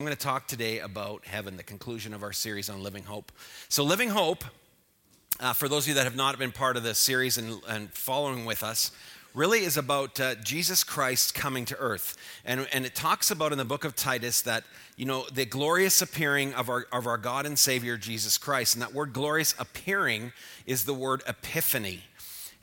[0.00, 3.32] I'm going to talk today about heaven, the conclusion of our series on Living Hope.
[3.68, 4.44] So, Living Hope,
[5.40, 7.92] uh, for those of you that have not been part of this series and, and
[7.92, 8.92] following with us,
[9.34, 12.16] really is about uh, Jesus Christ coming to earth.
[12.44, 14.62] And, and it talks about in the book of Titus that,
[14.96, 18.74] you know, the glorious appearing of our, of our God and Savior Jesus Christ.
[18.74, 20.30] And that word glorious appearing
[20.64, 22.04] is the word epiphany.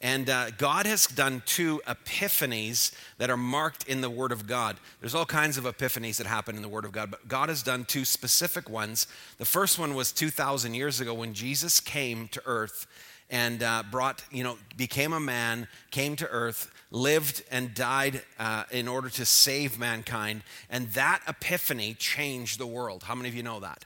[0.06, 4.78] And uh, God has done two epiphanies that are marked in the Word of God.
[5.02, 7.64] There's all kinds of epiphanies that happen in the Word of God, but God has
[7.64, 9.08] done two specific ones.
[9.40, 12.86] The first one was 2,000 years ago when Jesus came to earth
[13.32, 18.66] and uh, brought, you know, became a man, came to earth, lived and died uh,
[18.70, 20.44] in order to save mankind.
[20.70, 23.02] And that epiphany changed the world.
[23.02, 23.86] How many of you know that?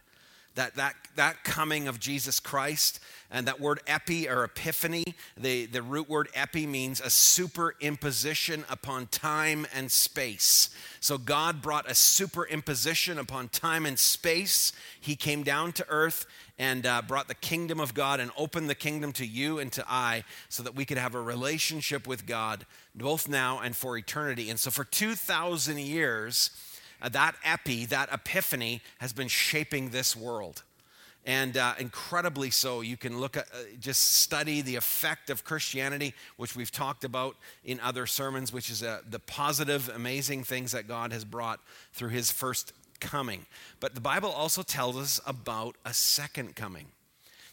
[0.55, 2.99] That, that, that coming of Jesus Christ
[3.31, 9.07] and that word epi or epiphany, the, the root word epi means a superimposition upon
[9.07, 10.69] time and space.
[10.99, 14.73] So God brought a superimposition upon time and space.
[14.99, 16.25] He came down to earth
[16.57, 19.85] and uh, brought the kingdom of God and opened the kingdom to you and to
[19.87, 24.49] I so that we could have a relationship with God both now and for eternity.
[24.49, 26.51] And so for 2,000 years,
[27.01, 30.63] that epi, that epiphany, has been shaping this world
[31.25, 32.81] and uh, incredibly so.
[32.81, 37.35] You can look at, uh, just study the effect of Christianity, which we've talked about
[37.63, 41.59] in other sermons, which is uh, the positive, amazing things that God has brought
[41.93, 43.45] through his first coming.
[43.79, 46.87] But the Bible also tells us about a second coming,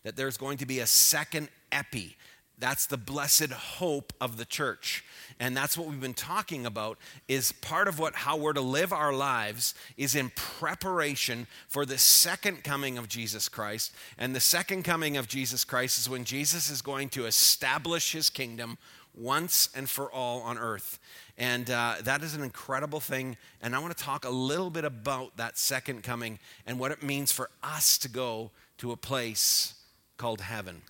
[0.05, 2.17] that there's going to be a second epi.
[2.58, 5.04] That's the blessed hope of the church.
[5.38, 6.96] And that's what we've been talking about
[7.28, 11.98] is part of what how we're to live our lives is in preparation for the
[11.98, 13.94] second coming of Jesus Christ.
[14.16, 18.30] And the second coming of Jesus Christ is when Jesus is going to establish his
[18.30, 18.78] kingdom
[19.14, 20.98] once and for all on earth.
[21.36, 23.36] And uh, that is an incredible thing.
[23.60, 27.02] And I want to talk a little bit about that second coming and what it
[27.02, 29.74] means for us to go to a place
[30.16, 30.80] called heaven.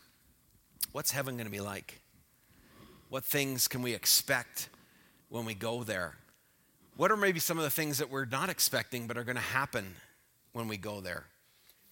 [0.96, 2.00] What's heaven going to be like?
[3.10, 4.70] What things can we expect
[5.28, 6.14] when we go there?
[6.96, 9.42] What are maybe some of the things that we're not expecting but are going to
[9.42, 9.94] happen
[10.54, 11.24] when we go there?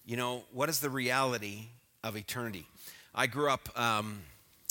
[0.06, 1.66] You know, what is the reality
[2.03, 2.66] of eternity?
[3.14, 4.20] I grew up um,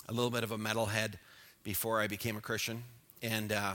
[0.09, 1.19] a little bit of a metalhead
[1.63, 2.85] before I became a Christian.
[3.21, 3.73] And uh,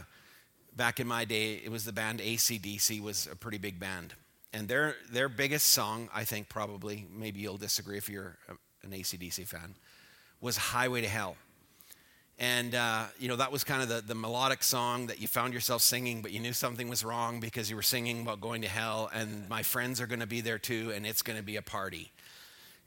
[0.76, 4.12] back in my day, it was the band ACDC was a pretty big band.
[4.52, 8.36] And their, their biggest song, I think probably, maybe you'll disagree if you're
[8.82, 9.76] an ACDC fan,
[10.40, 11.36] was Highway to Hell.
[12.38, 15.52] And, uh, you know, that was kind of the, the melodic song that you found
[15.52, 18.68] yourself singing, but you knew something was wrong because you were singing about going to
[18.68, 21.56] hell, and my friends are going to be there too, and it's going to be
[21.56, 22.12] a party.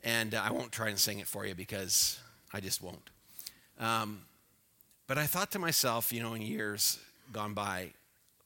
[0.06, 2.17] And uh, I won't try and sing it for you because
[2.53, 3.09] I just won't.
[3.78, 4.22] Um,
[5.06, 6.97] but I thought to myself, you know, in years
[7.33, 7.91] gone by,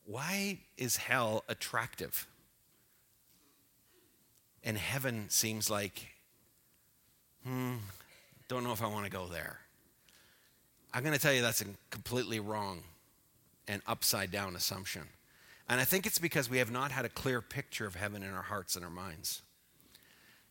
[0.05, 2.25] why is hell attractive?
[4.63, 6.07] And heaven seems like,
[7.45, 7.75] hmm,
[8.47, 9.59] don't know if I want to go there.
[10.93, 12.81] I'm going to tell you that's a completely wrong
[13.67, 15.03] and upside down assumption.
[15.67, 18.31] And I think it's because we have not had a clear picture of heaven in
[18.31, 19.41] our hearts and our minds.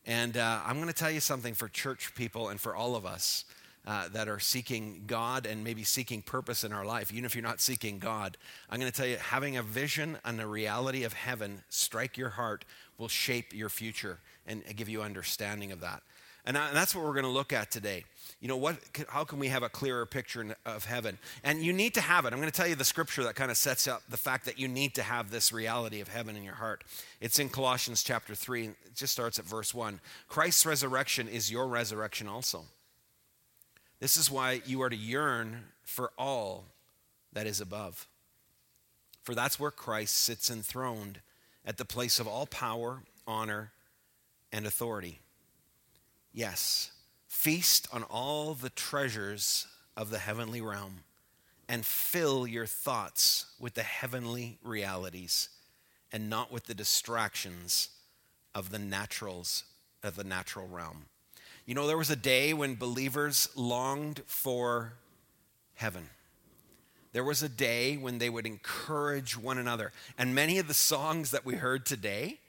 [0.04, 3.06] And uh, I'm going to tell you something for church people and for all of
[3.06, 3.44] us
[3.87, 7.43] uh, that are seeking God and maybe seeking purpose in our life, even if you're
[7.43, 8.37] not seeking God.
[8.69, 12.31] I'm going to tell you, having a vision and a reality of heaven strike your
[12.31, 12.65] heart
[12.99, 16.03] will shape your future and give you understanding of that.
[16.47, 18.05] And that's what we're going to look at today.
[18.41, 18.77] You know, what,
[19.09, 21.16] how can we have a clearer picture of heaven?
[21.43, 22.34] And you need to have it.
[22.34, 24.59] I'm going to tell you the scripture that kind of sets up the fact that
[24.59, 26.84] you need to have this reality of heaven in your heart.
[27.22, 28.66] It's in Colossians chapter 3.
[28.66, 30.00] It just starts at verse 1.
[30.28, 32.65] Christ's resurrection is your resurrection also.
[34.00, 36.65] This is why you are to yearn for all
[37.33, 38.06] that is above.
[39.22, 41.21] For that's where Christ sits enthroned
[41.65, 43.72] at the place of all power, honor,
[44.53, 45.21] and authority.
[46.34, 46.91] Yes,
[47.28, 51.05] feast on all the treasures of the heavenly realm
[51.69, 55.49] and fill your thoughts with the heavenly realities
[56.11, 57.89] and not with the distractions
[58.53, 59.63] of the naturals
[60.03, 61.04] of the natural realm.
[61.66, 64.95] You know, there was a day when believers longed for
[65.75, 66.10] heaven.
[67.13, 69.92] There was a day when they would encourage one another.
[70.19, 72.41] And many of the songs that we heard today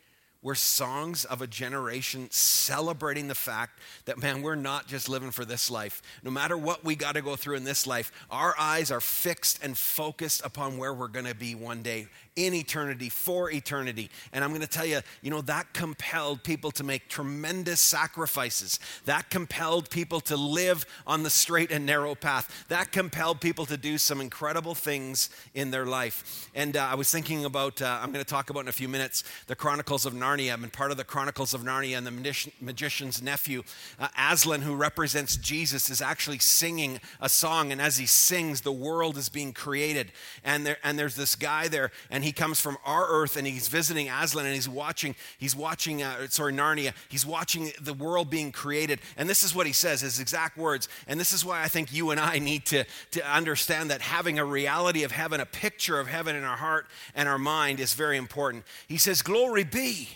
[0.46, 5.44] We're songs of a generation celebrating the fact that, man, we're not just living for
[5.44, 6.04] this life.
[6.24, 9.64] No matter what we got to go through in this life, our eyes are fixed
[9.64, 14.12] and focused upon where we're going to be one day in eternity, for eternity.
[14.34, 18.80] And I'm going to tell you, you know, that compelled people to make tremendous sacrifices.
[19.06, 22.66] That compelled people to live on the straight and narrow path.
[22.68, 26.50] That compelled people to do some incredible things in their life.
[26.54, 28.90] And uh, I was thinking about, uh, I'm going to talk about in a few
[28.90, 30.35] minutes, the Chronicles of Narnia.
[30.36, 33.64] I'm in part of the Chronicles of Narnia, and the magician's nephew,
[34.00, 37.72] uh, Aslan, who represents Jesus, is actually singing a song.
[37.72, 40.12] And as he sings, the world is being created.
[40.44, 43.68] And, there, and there's this guy there, and he comes from our earth and he's
[43.68, 46.94] visiting Aslan and he's watching, he's watching, uh, sorry, Narnia.
[47.10, 49.00] He's watching the world being created.
[49.18, 50.90] And this is what he says, his exact words.
[51.08, 54.38] And this is why I think you and I need to, to understand that having
[54.40, 57.94] a reality of heaven, a picture of heaven in our heart and our mind is
[57.94, 58.64] very important.
[58.88, 60.10] He says, Glory be.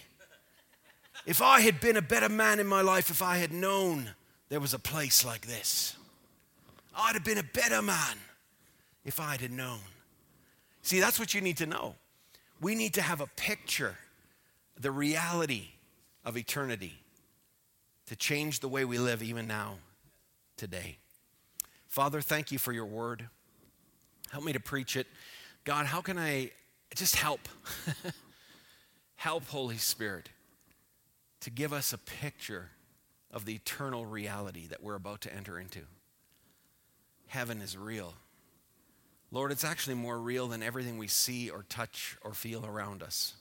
[1.25, 4.11] If I had been a better man in my life, if I had known
[4.49, 5.95] there was a place like this,
[6.95, 8.17] I'd have been a better man
[9.05, 9.79] if I had known.
[10.81, 11.95] See, that's what you need to know.
[12.61, 13.95] We need to have a picture,
[14.79, 15.69] the reality
[16.25, 16.93] of eternity,
[18.07, 19.75] to change the way we live even now,
[20.57, 20.97] today.
[21.87, 23.27] Father, thank you for your word.
[24.31, 25.07] Help me to preach it.
[25.63, 26.51] God, how can I
[26.95, 27.47] just help?
[29.15, 30.29] help, Holy Spirit,
[31.41, 32.71] to give us a picture
[33.31, 35.81] of the eternal reality that we're about to enter into.
[37.27, 38.15] Heaven is real.
[39.31, 43.33] Lord, it's actually more real than everything we see or touch or feel around us.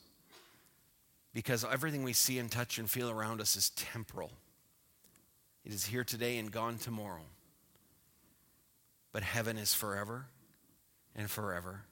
[1.32, 4.32] Because everything we see and touch and feel around us is temporal.
[5.64, 7.24] It is here today and gone tomorrow.
[9.12, 10.26] But heaven is forever
[11.16, 11.82] and forever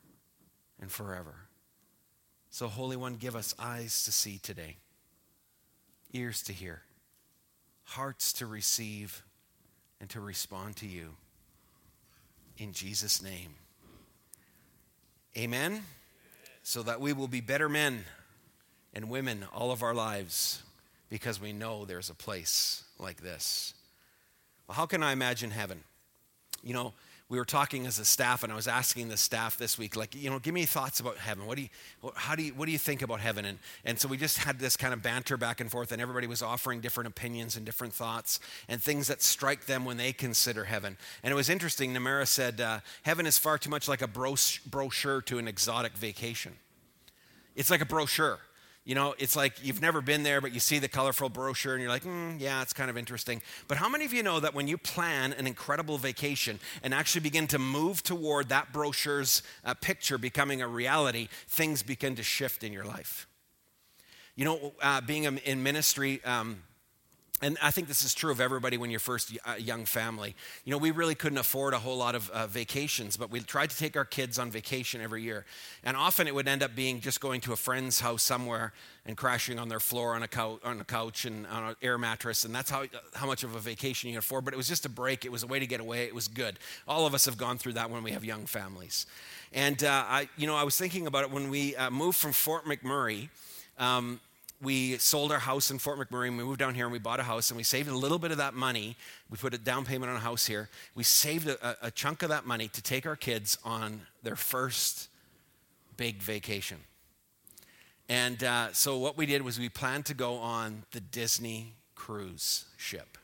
[0.81, 1.35] and forever.
[2.51, 4.77] So, Holy One, give us eyes to see today,
[6.17, 6.83] ears to hear,
[7.85, 9.23] hearts to receive,
[10.01, 11.11] and to respond to you.
[12.59, 13.55] In Jesus' name.
[15.37, 15.83] Amen?
[16.63, 18.05] So that we will be better men
[18.95, 20.63] and women all of our lives
[21.11, 23.75] because we know there's a place like this.
[24.67, 25.85] Well, how can I imagine heaven?
[26.63, 26.95] You know,
[27.29, 30.15] we were talking as a staff and i was asking the staff this week like
[30.15, 31.47] you know give me thoughts about heaven.
[31.47, 31.69] What do you
[32.15, 33.45] how do you what do you think about heaven?
[33.45, 36.27] And and so we just had this kind of banter back and forth and everybody
[36.27, 38.39] was offering different opinions and different thoughts
[38.69, 40.97] and things that strike them when they consider heaven.
[41.23, 45.21] And it was interesting namara said uh, heaven is far too much like a brochure
[45.23, 46.53] to an exotic vacation.
[47.55, 48.39] It's like a brochure
[48.87, 51.83] you know, it's like you've never been there, but you see the colorful brochure and
[51.83, 53.43] you're like, mm, yeah, it's kind of interesting.
[53.67, 57.23] But how many of you know that when you plan an incredible vacation and actually
[57.23, 62.63] begin to move toward that brochure's uh, picture becoming a reality, things begin to shift
[62.63, 63.27] in your life?
[64.37, 66.63] You know, uh, being in ministry, um,
[67.43, 70.35] and I think this is true of everybody when you're first a young family.
[70.65, 73.69] You know, we really couldn't afford a whole lot of uh, vacations, but we tried
[73.71, 75.45] to take our kids on vacation every year.
[75.85, 78.73] And often it would end up being just going to a friend's house somewhere
[79.05, 81.99] and crashing on their floor on a couch, on a couch and on an air
[81.99, 82.47] mattress.
[82.47, 84.47] And that's how, how much of a vacation you can afford.
[84.47, 85.27] But it was just a break.
[85.27, 86.05] It was a way to get away.
[86.05, 86.59] It was good.
[86.89, 89.05] All of us have gone through that when we have young families.
[89.53, 92.33] And, uh, I, you know, I was thinking about it when we uh, moved from
[92.33, 93.29] Fort McMurray.
[93.79, 94.21] Um,
[94.63, 97.21] we sold our house in Fort McMurray and we moved down here and we bought
[97.21, 98.97] a house and we saved a little bit of that money.
[99.31, 100.69] We put a down payment on a house here.
[100.95, 105.09] We saved a, a chunk of that money to take our kids on their first
[105.97, 106.79] big vacation.
[108.09, 112.67] And uh, so what we did was we planned to go on the Disney cruise
[112.77, 113.19] ship.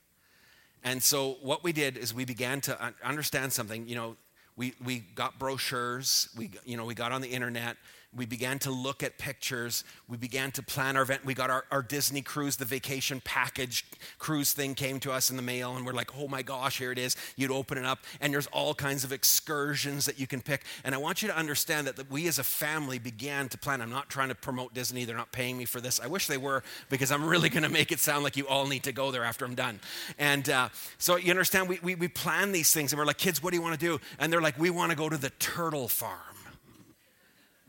[0.85, 3.87] And so what we did is we began to understand something.
[3.87, 4.17] You know,
[4.57, 7.77] we, we got brochures, we, you know, we got on the internet,
[8.15, 9.85] we began to look at pictures.
[10.07, 11.25] We began to plan our event.
[11.25, 13.87] We got our, our Disney cruise, the vacation package
[14.19, 16.93] cruise thing came to us in the mail, and we're like, oh my gosh, here
[16.93, 17.17] it is.
[17.37, 20.63] You'd open it up, and there's all kinds of excursions that you can pick.
[20.85, 23.81] And I want you to understand that, that we as a family began to plan.
[23.81, 25.99] I'm not trying to promote Disney, they're not paying me for this.
[25.99, 28.67] I wish they were, because I'm really going to make it sound like you all
[28.67, 29.81] need to go there after I'm done.
[30.19, 33.43] And uh, so you understand, we, we, we plan these things, and we're like, kids,
[33.43, 34.01] what do you want to do?
[34.19, 36.19] And they're like, we want to go to the turtle farm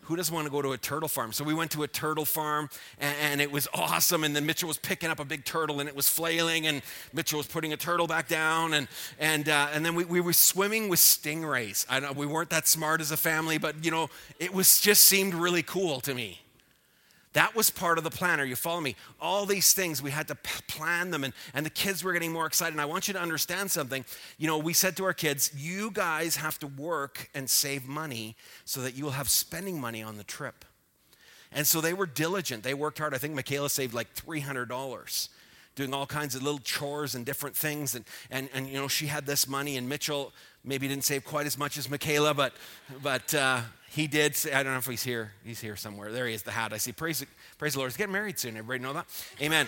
[0.03, 1.31] who doesn't want to go to a turtle farm?
[1.31, 2.69] So we went to a turtle farm
[3.00, 4.24] and, and, it was awesome.
[4.24, 6.81] And then Mitchell was picking up a big turtle and it was flailing, and
[7.13, 8.74] Mitchell was putting a turtle back down.
[8.74, 8.88] And,
[9.19, 11.86] and, uh, and then we, we were swimming with stingrays.
[11.89, 15.03] I know we weren't that smart as a family, but you know, it was just
[15.03, 16.42] seemed really cool to me.
[17.33, 18.39] That was part of the plan.
[18.39, 18.95] Are you follow me?
[19.19, 20.35] All these things, we had to
[20.67, 22.73] plan them, and, and the kids were getting more excited.
[22.73, 24.05] And I want you to understand something.
[24.37, 28.35] You know, we said to our kids, you guys have to work and save money
[28.65, 30.63] so that you will have spending money on the trip.
[31.51, 32.63] And so they were diligent.
[32.63, 33.13] They worked hard.
[33.13, 35.29] I think Michaela saved like $300
[35.75, 37.95] doing all kinds of little chores and different things.
[37.95, 40.33] And, and, and you know, she had this money, and Mitchell
[40.63, 42.53] maybe didn't save quite as much as Michaela, but,
[43.01, 44.36] but uh, he did.
[44.36, 45.34] Say, I don't know if he's here.
[45.43, 46.12] He's here somewhere.
[46.12, 46.74] There he is, the hat.
[46.74, 46.91] I see.
[46.91, 47.25] Praise,
[47.58, 47.91] praise the Lord.
[47.91, 48.58] He's getting married soon.
[48.58, 49.05] Everybody know that?
[49.41, 49.67] Amen.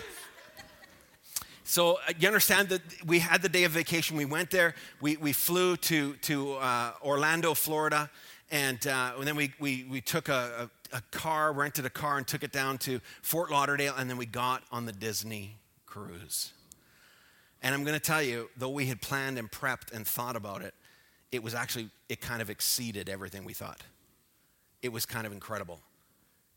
[1.64, 4.16] So uh, you understand that we had the day of vacation.
[4.16, 4.74] We went there.
[5.00, 8.08] We, we flew to, to uh, Orlando, Florida.
[8.50, 12.18] And, uh, and then we, we, we took a, a, a, car, rented a car,
[12.18, 13.94] and took it down to Fort Lauderdale.
[13.98, 16.52] And then we got on the Disney cruise.
[17.62, 20.62] And I'm going to tell you, though we had planned and prepped and thought about
[20.62, 20.72] it,
[21.32, 23.82] it was actually, it kind of exceeded everything we thought.
[24.82, 25.80] It was kind of incredible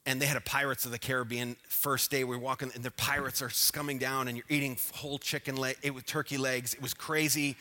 [0.09, 2.23] and they had a Pirates of the Caribbean first day.
[2.23, 5.77] We were walking, and the pirates are scumming down, and you're eating whole chicken leg,
[5.83, 6.73] it was turkey legs.
[6.73, 7.55] It was crazy.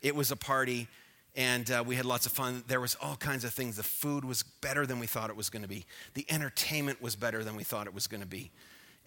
[0.00, 0.86] It was a party,
[1.34, 2.62] and uh, we had lots of fun.
[2.68, 3.76] There was all kinds of things.
[3.76, 5.86] The food was better than we thought it was going to be.
[6.14, 8.52] The entertainment was better than we thought it was going to be.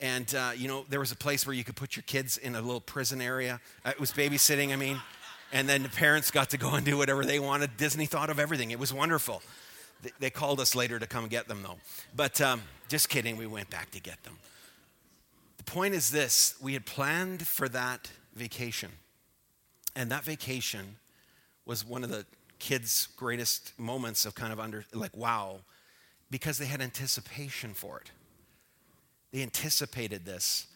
[0.02, 2.56] And uh, you know, there was a place where you could put your kids in
[2.56, 3.62] a little prison area.
[3.86, 5.00] Uh, it was babysitting, I mean,
[5.52, 7.78] and then the parents got to go and do whatever they wanted.
[7.78, 8.72] Disney thought of everything.
[8.72, 9.42] It was wonderful.
[10.20, 11.78] They called us later to come get them, though.
[12.16, 14.38] But um, just kidding, we went back to get them.
[15.58, 18.92] The point is this we had planned for that vacation.
[19.96, 20.96] And that vacation
[21.66, 22.26] was one of the
[22.60, 25.60] kids' greatest moments of kind of under, like, wow,
[26.30, 28.12] because they had anticipation for it.
[29.32, 30.68] They anticipated this,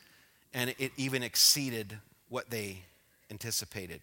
[0.54, 1.98] and it even exceeded
[2.30, 2.84] what they
[3.32, 4.02] anticipated.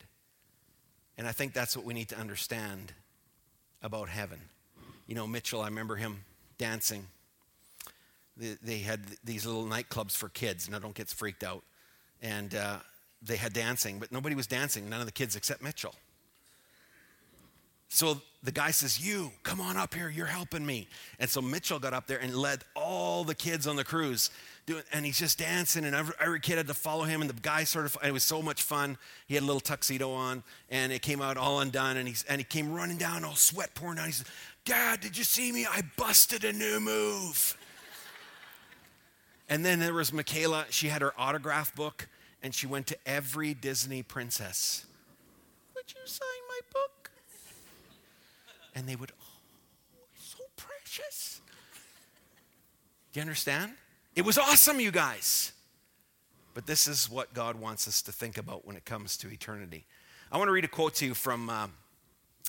[1.18, 2.92] And I think that's what we need to understand
[3.82, 4.40] about heaven
[5.12, 6.24] you know, Mitchell, I remember him
[6.58, 7.06] dancing.
[8.36, 10.70] They, had these little nightclubs for kids.
[10.70, 11.62] Now, don't get freaked out.
[12.22, 12.78] And uh,
[13.20, 15.94] they had dancing, but nobody was dancing, none of the kids except Mitchell.
[17.92, 20.88] So the guy says, You, come on up here, you're helping me.
[21.18, 24.30] And so Mitchell got up there and led all the kids on the cruise.
[24.64, 27.20] Doing, and he's just dancing, and every, every kid had to follow him.
[27.20, 28.96] And the guy sort of, it was so much fun.
[29.26, 31.98] He had a little tuxedo on, and it came out all undone.
[31.98, 34.06] And, he's, and he came running down, all sweat pouring down.
[34.06, 34.26] He said,
[34.64, 35.66] Dad, did you see me?
[35.66, 37.58] I busted a new move.
[39.50, 40.64] and then there was Michaela.
[40.70, 42.08] She had her autograph book,
[42.42, 44.86] and she went to every Disney princess.
[45.74, 47.01] Would you sign my book?
[48.74, 51.40] And they would, oh, so precious.
[53.12, 53.72] Do you understand?
[54.16, 55.52] It was awesome, you guys.
[56.54, 59.84] But this is what God wants us to think about when it comes to eternity.
[60.30, 61.68] I want to read a quote to you from uh,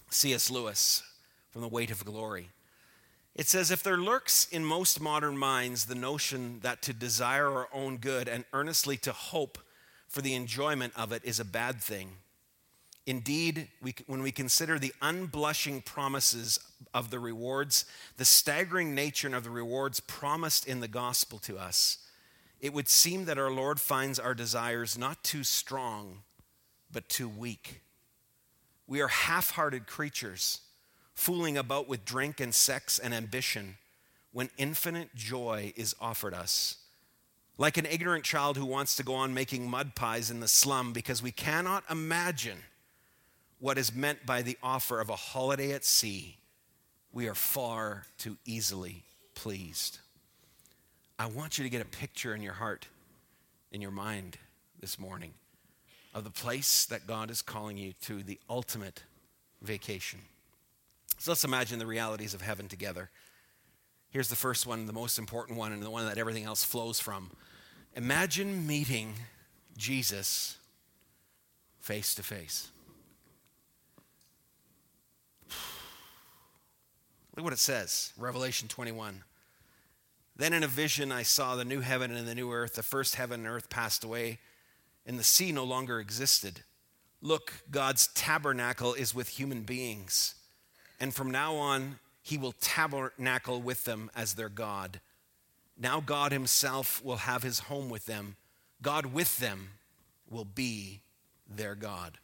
[0.09, 0.49] C.S.
[0.49, 1.03] Lewis
[1.51, 2.49] from the weight of glory.
[3.35, 7.67] It says, If there lurks in most modern minds the notion that to desire our
[7.73, 9.57] own good and earnestly to hope
[10.07, 12.17] for the enjoyment of it is a bad thing,
[13.05, 16.59] Indeed, we, when we consider the unblushing promises
[16.93, 17.85] of the rewards,
[18.17, 21.97] the staggering nature of the rewards promised in the gospel to us,
[22.61, 26.19] it would seem that our Lord finds our desires not too strong,
[26.91, 27.81] but too weak.
[28.87, 30.61] We are half hearted creatures
[31.13, 33.75] fooling about with drink and sex and ambition
[34.31, 36.77] when infinite joy is offered us.
[37.57, 40.93] Like an ignorant child who wants to go on making mud pies in the slum
[40.93, 42.57] because we cannot imagine
[43.63, 46.35] what is meant by the offer of a holiday at sea,
[47.13, 49.03] we are far too easily
[49.35, 49.99] pleased.
[51.17, 52.87] I want you to get a picture in your heart,
[53.71, 54.35] in your mind
[54.81, 55.31] this morning,
[56.13, 59.03] of the place that God is calling you to the ultimate
[59.61, 60.19] vacation.
[61.17, 63.11] So let's imagine the realities of heaven together.
[64.09, 66.99] Here's the first one, the most important one, and the one that everything else flows
[66.99, 67.31] from.
[67.95, 69.13] Imagine meeting
[69.77, 70.57] Jesus
[71.79, 72.72] face to face.
[77.35, 79.23] Look what it says Revelation 21.
[80.35, 82.75] Then in a vision I saw the new heaven and the new earth.
[82.75, 84.39] The first heaven and earth passed away,
[85.05, 86.61] and the sea no longer existed.
[87.21, 90.35] Look, God's tabernacle is with human beings
[91.03, 95.01] and from now on, he will tabernacle with them as their God.
[95.77, 98.37] Now, God himself will have his home with them.
[98.81, 99.71] God with them
[100.29, 101.01] will be
[101.45, 102.19] their God.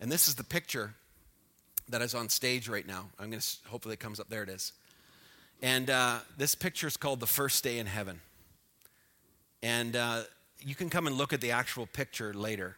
[0.00, 0.94] And this is the picture
[1.92, 3.08] that is on stage right now.
[3.18, 4.28] I'm going to, hopefully, it comes up.
[4.28, 4.72] There it is.
[5.62, 8.20] And uh, this picture is called The First Day in Heaven.
[9.62, 10.22] And uh,
[10.60, 12.76] you can come and look at the actual picture later.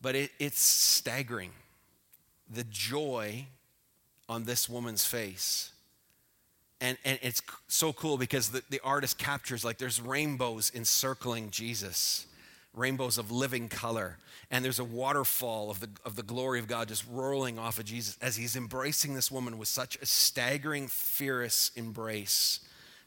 [0.00, 1.50] But it, it's staggering.
[2.48, 3.46] The joy
[4.28, 5.72] on this woman's face.
[6.80, 12.26] And, and it's so cool because the, the artist captures like there's rainbows encircling Jesus,
[12.74, 14.18] rainbows of living color.
[14.50, 17.84] And there's a waterfall of the, of the glory of God just rolling off of
[17.84, 22.60] Jesus as he's embracing this woman with such a staggering, fierce embrace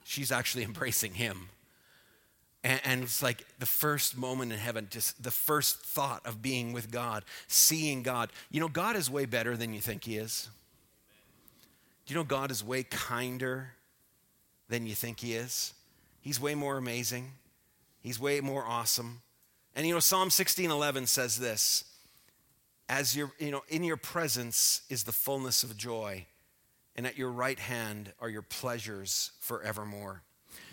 [0.05, 1.50] she's actually embracing him.
[2.63, 6.72] And, and it's like the first moment in heaven, just the first thought of being
[6.72, 8.31] with God, seeing God.
[8.50, 10.50] You know, God is way better than you think He is.
[12.05, 13.74] Do you know God is way kinder
[14.69, 15.74] than you think He is?
[16.22, 17.34] He's way more amazing.
[18.00, 19.22] He's way more awesome.
[19.75, 21.84] And you know, Psalm 16 11 says this
[22.88, 26.25] as your, you know, in your presence is the fullness of joy,
[26.96, 30.22] and at your right hand are your pleasures forevermore.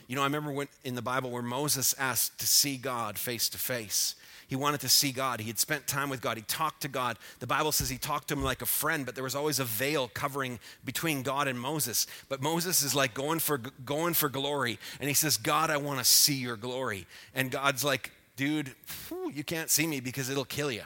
[0.09, 3.49] You know, I remember when in the Bible where Moses asked to see God face
[3.51, 4.15] to face.
[4.47, 5.41] He wanted to see God.
[5.41, 6.37] He had spent time with God.
[6.37, 7.19] He talked to God.
[7.39, 9.65] The Bible says he talked to him like a friend, but there was always a
[9.65, 12.07] veil covering between God and Moses.
[12.29, 16.01] But Moses is like going for going for glory, and he says, "God, I want
[16.01, 18.11] to see your glory." And God's like,
[18.43, 18.75] "Dude,
[19.09, 20.83] whew, you can't see me because it'll kill you."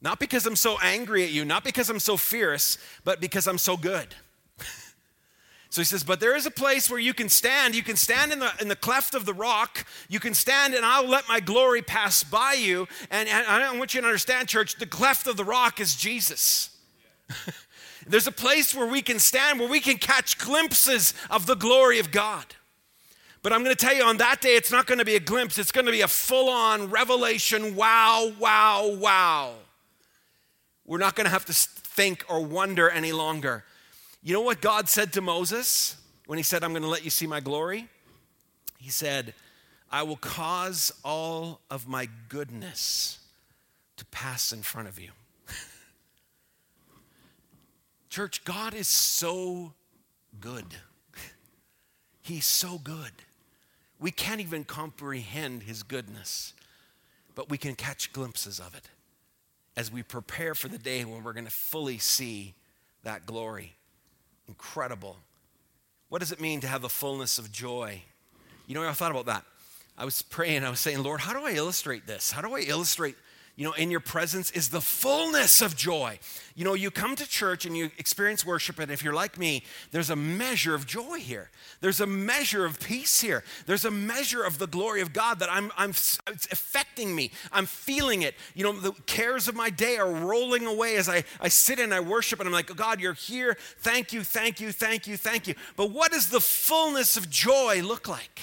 [0.00, 3.58] Not because I'm so angry at you, not because I'm so fierce, but because I'm
[3.58, 4.14] so good.
[5.70, 7.74] so he says, But there is a place where you can stand.
[7.74, 9.86] You can stand in the, in the cleft of the rock.
[10.08, 12.88] You can stand, and I'll let my glory pass by you.
[13.10, 16.70] And, and I want you to understand, church, the cleft of the rock is Jesus.
[18.06, 21.98] There's a place where we can stand, where we can catch glimpses of the glory
[21.98, 22.44] of God.
[23.44, 25.20] But I'm going to tell you on that day, it's not going to be a
[25.20, 29.52] glimpse, it's going to be a full on revelation wow, wow, wow.
[30.86, 33.64] We're not going to have to think or wonder any longer.
[34.22, 37.10] You know what God said to Moses when he said, I'm going to let you
[37.10, 37.86] see my glory?
[38.78, 39.34] He said,
[39.92, 43.18] I will cause all of my goodness
[43.98, 45.10] to pass in front of you.
[48.08, 49.74] Church, God is so
[50.40, 50.64] good.
[52.22, 53.12] He's so good.
[54.00, 56.52] We can't even comprehend his goodness,
[57.34, 58.88] but we can catch glimpses of it
[59.76, 62.54] as we prepare for the day when we're going to fully see
[63.02, 63.74] that glory.
[64.48, 65.16] Incredible.
[66.08, 68.02] What does it mean to have the fullness of joy?
[68.66, 69.44] You know, I thought about that.
[69.96, 72.32] I was praying, I was saying, Lord, how do I illustrate this?
[72.32, 73.16] How do I illustrate
[73.56, 76.18] you know, in your presence is the fullness of joy.
[76.56, 79.62] You know, you come to church and you experience worship, and if you're like me,
[79.92, 81.50] there's a measure of joy here.
[81.80, 83.44] There's a measure of peace here.
[83.66, 87.30] There's a measure of the glory of God that I'm, I'm it's affecting me.
[87.52, 88.34] I'm feeling it.
[88.54, 91.94] You know, the cares of my day are rolling away as I, I sit and
[91.94, 93.56] I worship, and I'm like, God, you're here.
[93.78, 95.54] Thank you, thank you, thank you, thank you.
[95.76, 98.40] But what does the fullness of joy look like?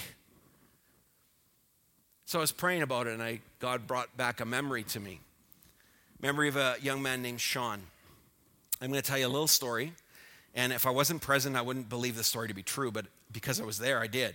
[2.32, 5.20] So I was praying about it, and I, God brought back a memory to me.
[6.22, 7.82] Memory of a young man named Sean.
[8.80, 9.92] I'm going to tell you a little story.
[10.54, 13.60] And if I wasn't present, I wouldn't believe the story to be true, but because
[13.60, 14.34] I was there, I did.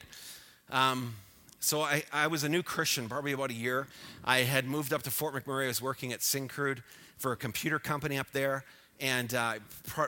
[0.69, 1.15] Um,
[1.59, 3.87] so I, I, was a new Christian, probably about a year.
[4.23, 5.63] I had moved up to Fort McMurray.
[5.63, 6.83] I was working at Syncrude
[7.17, 8.63] for a computer company up there
[8.99, 9.55] and uh,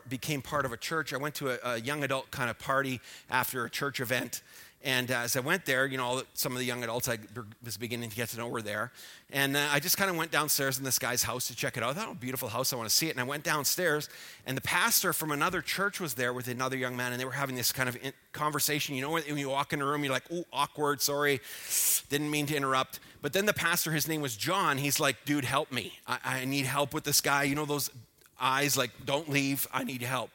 [0.08, 1.12] became part of a church.
[1.12, 4.44] I went to a, a young adult kind of party after a church event
[4.84, 7.20] and uh, as I went there, you know, some of the young adults I
[7.66, 8.94] was beginning to get to know were there.
[9.30, 11.84] And uh, I just kind of went downstairs in this guy's house to check it
[11.84, 11.90] out.
[11.90, 13.12] I thought, oh, beautiful house, I want to see it.
[13.12, 14.08] And I went downstairs,
[14.46, 17.32] and the pastor from another church was there with another young man, and they were
[17.32, 17.98] having this kind of
[18.32, 18.96] conversation.
[18.96, 21.42] You know, when you walk in a room, you're like, oh, awkward, sorry,
[22.08, 23.02] didn't mean to interrupt.
[23.22, 26.00] But then the pastor, his name was John, he's like, dude, help me.
[26.08, 27.44] I, I need help with this guy.
[27.44, 27.92] You know, those
[28.40, 30.32] eyes like, don't leave, I need help.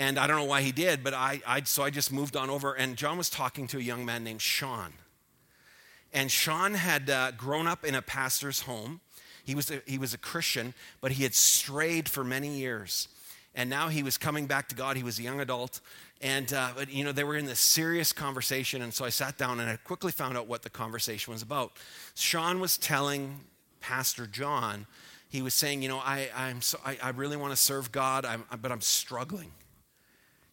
[0.00, 2.48] And I don't know why he did, but I, I, so I just moved on
[2.48, 2.72] over.
[2.72, 4.94] And John was talking to a young man named Sean.
[6.10, 9.02] And Sean had uh, grown up in a pastor's home.
[9.44, 13.08] He was, a, he was a Christian, but he had strayed for many years.
[13.54, 14.96] And now he was coming back to God.
[14.96, 15.80] He was a young adult.
[16.22, 18.80] And, uh, but, you know, they were in this serious conversation.
[18.80, 21.72] And so I sat down and I quickly found out what the conversation was about.
[22.14, 23.40] Sean was telling
[23.80, 24.86] Pastor John,
[25.28, 28.24] he was saying, you know, I, I'm so, I, I really want to serve God,
[28.24, 29.52] I'm, but I'm struggling.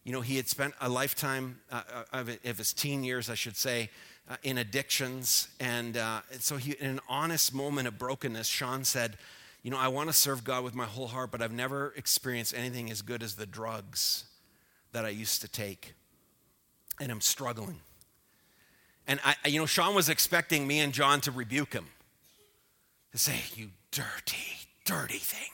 [0.08, 3.34] You know, he had spent a lifetime uh, uh, of, of, his teen years, I
[3.34, 3.90] should say,
[4.26, 5.48] uh, in addictions.
[5.60, 9.18] And uh, so, he, in an honest moment of brokenness, Sean said,
[9.62, 12.54] You know, I want to serve God with my whole heart, but I've never experienced
[12.56, 14.24] anything as good as the drugs
[14.92, 15.92] that I used to take.
[16.98, 17.80] And I'm struggling.
[19.06, 21.84] And, I, you know, Sean was expecting me and John to rebuke him,
[23.12, 25.50] to say, You dirty, dirty thing.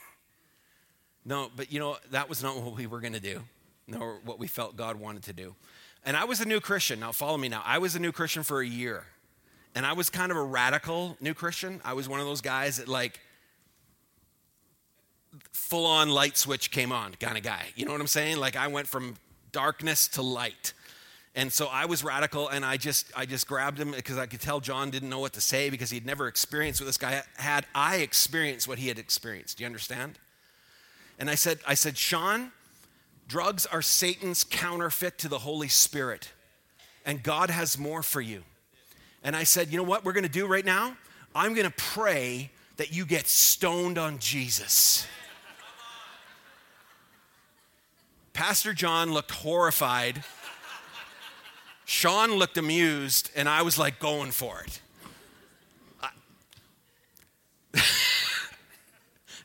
[1.25, 3.41] No, but you know, that was not what we were going to do
[3.87, 5.55] nor what we felt God wanted to do.
[6.05, 6.99] And I was a new Christian.
[6.99, 7.63] Now, follow me now.
[7.65, 9.03] I was a new Christian for a year.
[9.73, 11.81] And I was kind of a radical new Christian.
[11.83, 13.19] I was one of those guys that, like,
[15.51, 17.63] full on light switch came on kind of guy.
[17.75, 18.37] You know what I'm saying?
[18.37, 19.15] Like, I went from
[19.51, 20.73] darkness to light.
[21.35, 24.39] And so I was radical and I just I just grabbed him because I could
[24.39, 27.65] tell John didn't know what to say because he'd never experienced what this guy had.
[27.75, 29.57] I experienced what he had experienced.
[29.57, 30.17] Do you understand?
[31.19, 32.51] And I said, I said, Sean,
[33.27, 36.31] Drugs are Satan's counterfeit to the Holy Spirit.
[37.05, 38.43] and God has more for you.
[39.23, 40.97] And I said, You know what we're going to do right now?
[41.35, 45.05] I'm going to pray that you get stoned on Jesus.
[48.33, 50.23] Pastor John looked horrified.
[51.85, 54.81] Sean looked amused, and I was like going for it.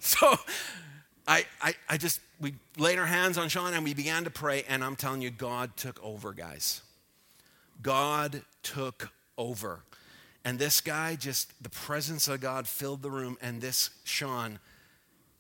[0.01, 0.37] so
[1.31, 4.65] I, I, I just, we laid our hands on Sean and we began to pray,
[4.69, 6.83] and I'm telling you, God took over, guys.
[7.81, 9.85] God took over.
[10.45, 14.59] And this guy just, the presence of God filled the room, and this Sean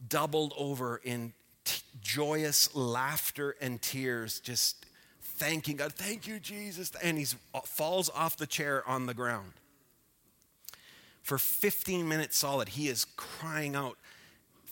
[0.08, 1.32] doubled over in
[1.64, 4.86] t- joyous laughter and tears, just
[5.20, 5.92] thanking God.
[5.92, 6.92] Thank you, Jesus.
[7.02, 9.54] And he uh, falls off the chair on the ground.
[11.24, 13.98] For 15 minutes solid, he is crying out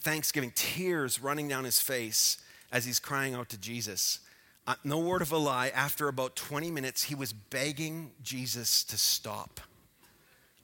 [0.09, 2.38] thanksgiving, tears running down his face
[2.73, 4.21] as he's crying out to Jesus.
[4.66, 8.97] Uh, no word of a lie, after about 20 minutes, he was begging Jesus to
[8.97, 9.61] stop.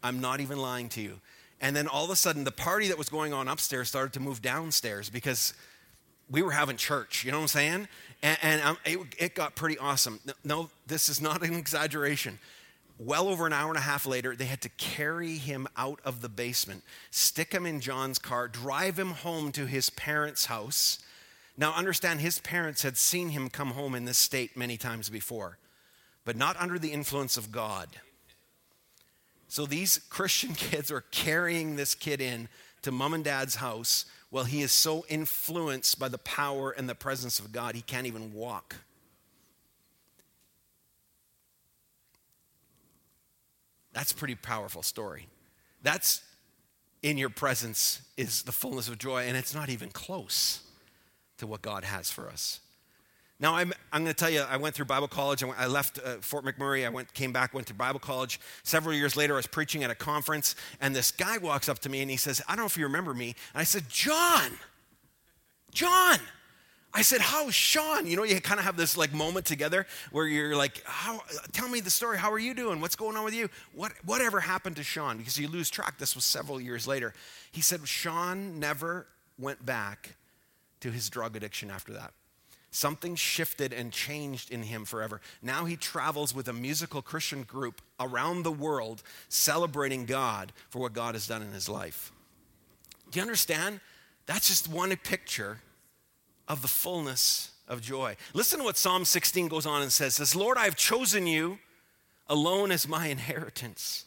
[0.02, 1.20] I'm not even lying to you.
[1.60, 4.20] And then all of a sudden, the party that was going on upstairs started to
[4.20, 5.52] move downstairs because
[6.30, 7.88] we were having church, you know what I'm saying?
[8.22, 10.20] And, and um, it, it, got pretty awesome.
[10.42, 12.38] No, this is not an exaggeration.
[12.98, 16.20] Well over an hour and a half later, they had to carry him out of
[16.20, 20.98] the basement, stick him in John's car, drive him home to his parents' house.
[21.56, 25.58] Now, understand, his parents had seen him come home in this state many times before,
[26.24, 27.88] but not under the influence of God.
[29.48, 32.48] So these Christian kids are carrying this kid in
[32.82, 36.94] to mom and dad's house while he is so influenced by the power and the
[36.94, 38.76] presence of God, he can't even walk.
[43.94, 45.28] That's a pretty powerful story.
[45.82, 46.22] That's
[47.02, 50.60] in your presence is the fullness of joy, and it's not even close
[51.38, 52.60] to what God has for us.
[53.40, 55.42] Now, I'm, I'm going to tell you, I went through Bible college.
[55.42, 56.86] I, went, I left uh, Fort McMurray.
[56.86, 58.40] I went, came back, went to Bible college.
[58.62, 61.88] Several years later, I was preaching at a conference, and this guy walks up to
[61.88, 63.34] me and he says, I don't know if you remember me.
[63.52, 64.52] And I said, John,
[65.72, 66.18] John.
[66.94, 68.06] I said, How Sean?
[68.06, 71.68] You know, you kind of have this like moment together where you're like, How, Tell
[71.68, 72.18] me the story.
[72.18, 72.80] How are you doing?
[72.80, 73.50] What's going on with you?
[73.74, 75.18] What, whatever happened to Sean?
[75.18, 75.98] Because you lose track.
[75.98, 77.12] This was several years later.
[77.50, 79.06] He said, Sean never
[79.38, 80.14] went back
[80.80, 82.12] to his drug addiction after that.
[82.70, 85.20] Something shifted and changed in him forever.
[85.42, 90.92] Now he travels with a musical Christian group around the world celebrating God for what
[90.92, 92.12] God has done in his life.
[93.10, 93.80] Do you understand?
[94.26, 95.60] That's just one picture
[96.48, 98.16] of the fullness of joy.
[98.34, 101.58] Listen to what Psalm 16 goes on and says, says, Lord, I've chosen you
[102.26, 104.04] alone as my inheritance.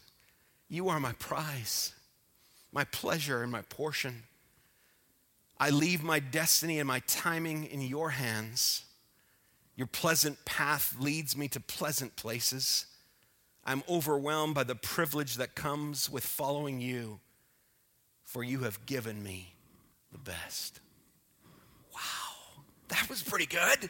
[0.69, 1.93] You are my prize,
[2.71, 4.23] my pleasure, and my portion.
[5.60, 8.84] I leave my destiny and my timing in your hands.
[9.76, 12.86] Your pleasant path leads me to pleasant places.
[13.63, 17.19] I'm overwhelmed by the privilege that comes with following you,
[18.23, 19.56] for you have given me
[20.12, 20.80] the best.
[22.89, 23.89] That was pretty good.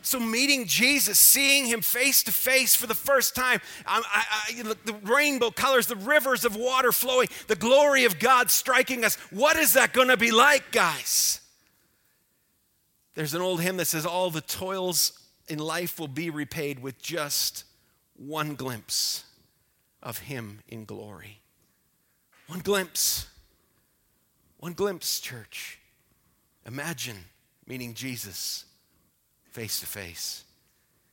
[0.00, 4.74] So, meeting Jesus, seeing him face to face for the first time, I, I, I,
[4.84, 9.16] the rainbow colors, the rivers of water flowing, the glory of God striking us.
[9.30, 11.40] What is that going to be like, guys?
[13.14, 17.02] There's an old hymn that says, All the toils in life will be repaid with
[17.02, 17.64] just
[18.16, 19.24] one glimpse
[20.02, 21.40] of him in glory.
[22.46, 23.26] One glimpse.
[24.58, 25.80] One glimpse, church.
[26.64, 27.24] Imagine
[27.68, 28.64] meeting Jesus
[29.50, 30.44] face to face.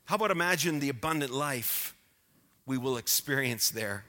[0.05, 1.93] How about imagine the abundant life
[2.65, 4.05] we will experience there?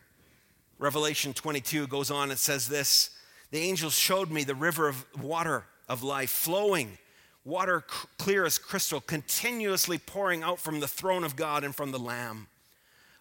[0.79, 3.11] Revelation 22 goes on and says this
[3.51, 6.99] The angels showed me the river of water of life flowing,
[7.45, 7.81] water
[8.19, 12.47] clear as crystal, continuously pouring out from the throne of God and from the Lamb.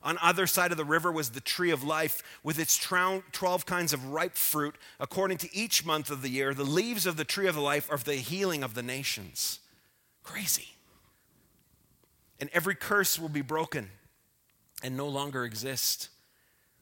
[0.06, 3.92] On either side of the river was the tree of life with its 12 kinds
[3.92, 6.54] of ripe fruit according to each month of the year.
[6.54, 9.60] The leaves of the tree of life are the healing of the nations.
[10.24, 10.76] Crazy
[12.40, 13.90] and every curse will be broken
[14.84, 16.10] and no longer exist.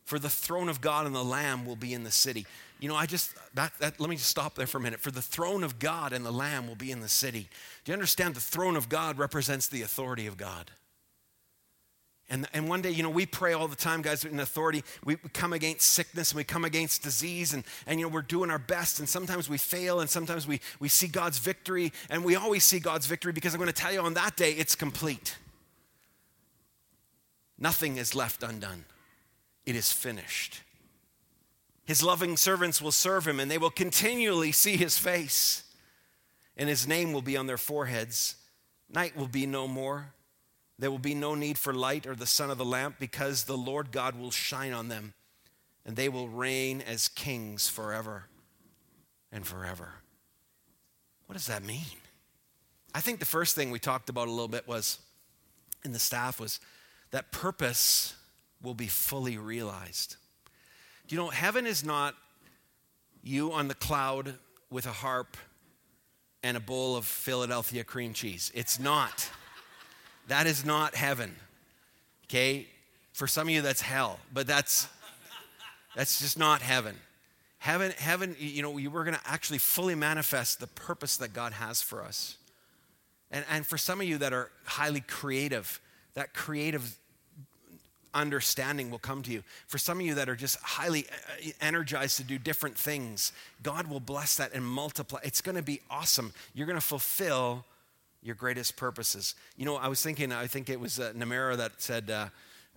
[0.03, 2.45] For the throne of God and the Lamb will be in the city.
[2.79, 4.99] You know, I just, that, that, let me just stop there for a minute.
[4.99, 7.47] For the throne of God and the Lamb will be in the city.
[7.85, 8.35] Do you understand?
[8.35, 10.71] The throne of God represents the authority of God.
[12.33, 14.83] And, and one day, you know, we pray all the time, guys, in authority.
[15.05, 18.23] We, we come against sickness and we come against disease, and, and, you know, we're
[18.23, 22.25] doing our best, and sometimes we fail, and sometimes we, we see God's victory, and
[22.25, 24.73] we always see God's victory because I'm going to tell you on that day, it's
[24.73, 25.37] complete.
[27.59, 28.85] Nothing is left undone,
[29.67, 30.61] it is finished.
[31.85, 35.65] His loving servants will serve him, and they will continually see his face,
[36.57, 38.37] and his name will be on their foreheads.
[38.91, 40.13] Night will be no more.
[40.79, 43.57] There will be no need for light or the sun of the lamp because the
[43.57, 45.13] Lord God will shine on them
[45.85, 48.25] and they will reign as kings forever
[49.31, 49.89] and forever.
[51.27, 51.85] What does that mean?
[52.93, 54.99] I think the first thing we talked about a little bit was
[55.83, 56.59] in the staff was
[57.11, 58.15] that purpose
[58.61, 60.15] will be fully realized.
[61.09, 62.15] You know, heaven is not
[63.21, 64.35] you on the cloud
[64.69, 65.37] with a harp
[66.41, 68.51] and a bowl of Philadelphia cream cheese.
[68.53, 69.29] It's not.
[70.27, 71.35] That is not heaven.
[72.25, 72.67] Okay?
[73.13, 74.87] For some of you that's hell, but that's
[75.95, 76.95] that's just not heaven.
[77.59, 81.81] Heaven heaven you know, we're going to actually fully manifest the purpose that God has
[81.81, 82.37] for us.
[83.31, 85.79] And and for some of you that are highly creative,
[86.15, 86.97] that creative
[88.13, 89.43] understanding will come to you.
[89.67, 93.31] For some of you that are just highly uh, energized to do different things,
[93.61, 95.19] God will bless that and multiply.
[95.23, 96.33] It's going to be awesome.
[96.53, 97.65] You're going to fulfill
[98.23, 99.35] your greatest purposes.
[99.57, 102.27] You know, I was thinking, I think it was uh, that said, uh,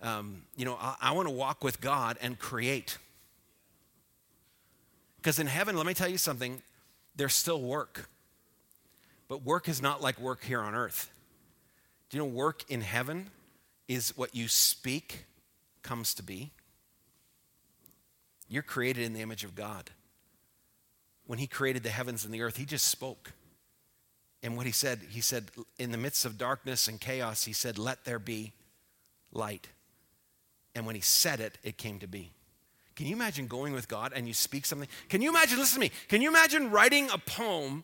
[0.01, 2.97] um, you know, I, I want to walk with God and create.
[5.17, 6.61] Because in heaven, let me tell you something,
[7.15, 8.07] there's still work.
[9.27, 11.09] But work is not like work here on earth.
[12.09, 13.29] Do you know work in heaven
[13.87, 15.25] is what you speak
[15.81, 16.51] comes to be?
[18.49, 19.89] You're created in the image of God.
[21.25, 23.33] When He created the heavens and the earth, He just spoke.
[24.43, 25.45] And what He said, He said,
[25.77, 28.53] in the midst of darkness and chaos, He said, Let there be
[29.31, 29.67] light.
[30.75, 32.31] And when He said it, it came to be.
[32.95, 34.87] Can you imagine going with God and you speak something?
[35.07, 37.83] Can you imagine, listen to me, can you imagine writing a poem?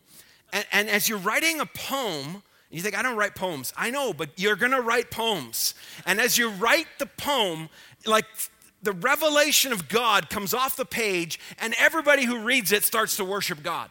[0.52, 3.72] And, and as you're writing a poem, you think, I don't write poems.
[3.76, 5.74] I know, but you're gonna write poems.
[6.04, 7.68] And as you write the poem,
[8.04, 8.26] like
[8.82, 13.24] the revelation of God comes off the page, and everybody who reads it starts to
[13.24, 13.90] worship God.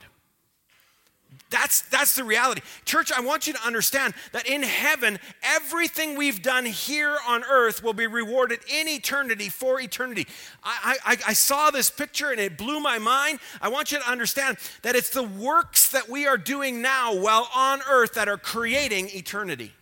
[1.53, 2.61] That's, that's the reality.
[2.83, 7.83] Church, I want you to understand that in heaven, everything we've done here on earth
[7.83, 10.25] will be rewarded in eternity for eternity.
[10.63, 13.37] I, I, I saw this picture and it blew my mind.
[13.61, 17.47] I want you to understand that it's the works that we are doing now while
[17.55, 19.73] on earth that are creating eternity.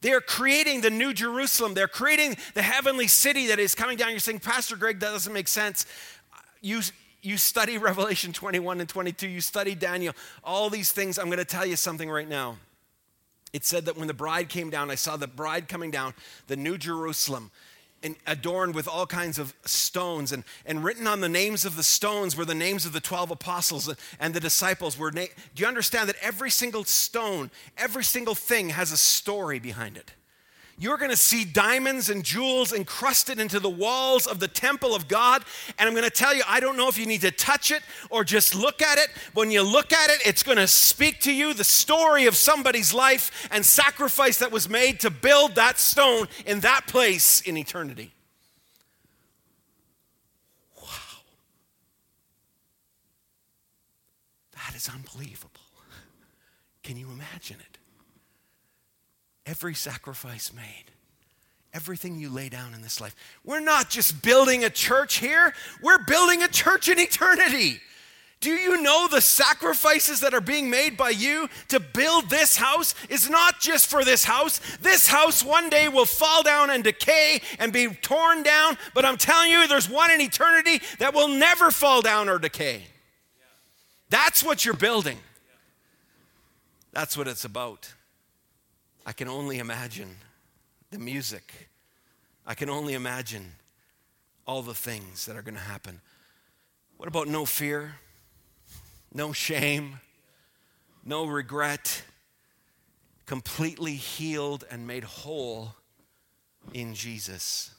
[0.00, 1.74] They are creating the new Jerusalem.
[1.74, 4.10] They're creating the heavenly city that is coming down.
[4.10, 5.86] You're saying, Pastor Greg, that doesn't make sense.
[6.60, 6.80] You,
[7.22, 11.18] you study Revelation 21 and 22, you study Daniel, all these things.
[11.18, 12.56] I'm going to tell you something right now.
[13.52, 16.14] It said that when the bride came down, I saw the bride coming down,
[16.46, 17.50] the new Jerusalem,
[18.02, 20.32] and adorned with all kinds of stones.
[20.32, 23.30] And, and written on the names of the stones were the names of the 12
[23.30, 24.98] apostles and the disciples.
[24.98, 25.24] Were na-
[25.54, 30.12] Do you understand that every single stone, every single thing has a story behind it?
[30.78, 35.08] You're going to see diamonds and jewels encrusted into the walls of the temple of
[35.08, 35.42] God.
[35.78, 37.82] And I'm going to tell you, I don't know if you need to touch it
[38.10, 39.08] or just look at it.
[39.32, 42.92] When you look at it, it's going to speak to you the story of somebody's
[42.92, 48.12] life and sacrifice that was made to build that stone in that place in eternity.
[50.76, 50.88] Wow.
[54.52, 55.52] That is unbelievable.
[56.82, 57.75] Can you imagine it?
[59.46, 60.84] Every sacrifice made,
[61.72, 63.14] everything you lay down in this life.
[63.44, 67.80] We're not just building a church here, we're building a church in eternity.
[68.40, 72.94] Do you know the sacrifices that are being made by you to build this house
[73.08, 74.60] is not just for this house?
[74.82, 79.16] This house one day will fall down and decay and be torn down, but I'm
[79.16, 82.82] telling you, there's one in eternity that will never fall down or decay.
[84.10, 85.18] That's what you're building.
[86.92, 87.94] That's what it's about.
[89.08, 90.16] I can only imagine
[90.90, 91.68] the music.
[92.44, 93.52] I can only imagine
[94.48, 96.00] all the things that are going to happen.
[96.96, 97.94] What about no fear,
[99.14, 100.00] no shame,
[101.04, 102.02] no regret,
[103.26, 105.76] completely healed and made whole
[106.74, 107.70] in Jesus?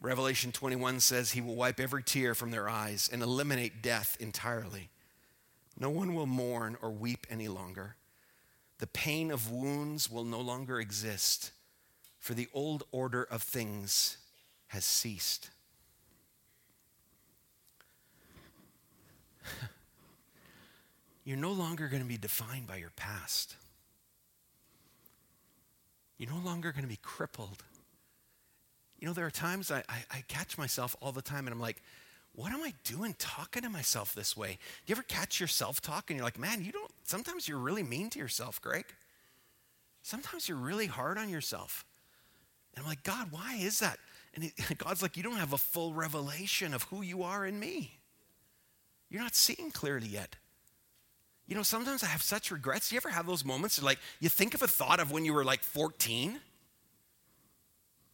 [0.00, 4.90] Revelation 21 says he will wipe every tear from their eyes and eliminate death entirely.
[5.76, 7.96] No one will mourn or weep any longer.
[8.78, 11.52] The pain of wounds will no longer exist,
[12.18, 14.16] for the old order of things
[14.68, 15.50] has ceased.
[21.24, 23.56] You're no longer going to be defined by your past.
[26.18, 27.62] You're no longer going to be crippled.
[28.98, 31.60] You know, there are times I, I, I catch myself all the time and I'm
[31.60, 31.82] like,
[32.34, 34.58] what am I doing talking to myself this way?
[34.86, 36.16] Do you ever catch yourself talking?
[36.16, 38.86] You're like, man, you don't, sometimes you're really mean to yourself, Greg.
[40.02, 41.84] Sometimes you're really hard on yourself.
[42.74, 43.98] And I'm like, God, why is that?
[44.34, 47.98] And God's like, you don't have a full revelation of who you are in me.
[49.08, 50.34] You're not seeing clearly yet.
[51.46, 52.88] You know, sometimes I have such regrets.
[52.88, 55.34] Do you ever have those moments like you think of a thought of when you
[55.34, 56.40] were like 14?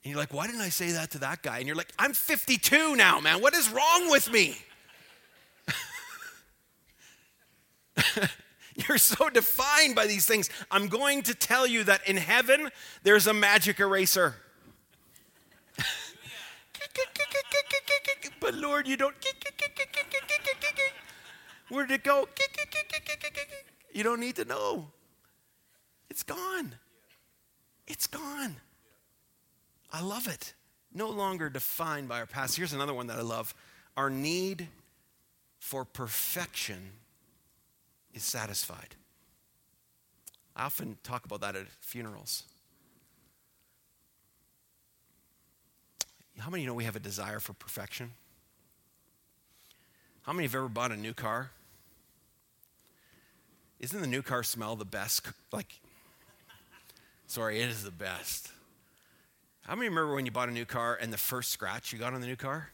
[0.03, 1.59] And you're like, why didn't I say that to that guy?
[1.59, 3.43] And you're like, I'm 52 now, man.
[3.43, 4.57] What is wrong with me?
[8.89, 10.49] You're so defined by these things.
[10.71, 12.71] I'm going to tell you that in heaven,
[13.03, 14.37] there's a magic eraser.
[18.41, 19.15] but Lord, you don't.
[21.69, 22.27] Where'd it go?
[23.93, 24.87] You don't need to know.
[26.09, 26.75] It's gone.
[27.87, 28.57] It's gone.
[29.92, 30.55] I love it.
[30.92, 32.57] No longer defined by our past.
[32.57, 33.55] Here's another one that I love.
[33.96, 34.68] Our need
[35.59, 36.92] for perfection
[38.12, 38.96] is satisfied.
[40.57, 42.44] I often talk about that at funerals.
[46.38, 48.12] How many know we have a desire for perfection?
[50.22, 51.50] How many have ever bought a new car?
[53.79, 55.26] Isn't the new car smell the best?
[55.53, 55.81] Like,
[57.26, 58.53] sorry, it is the best.
[59.62, 62.14] How many remember when you bought a new car and the first scratch you got
[62.14, 62.70] on the new car?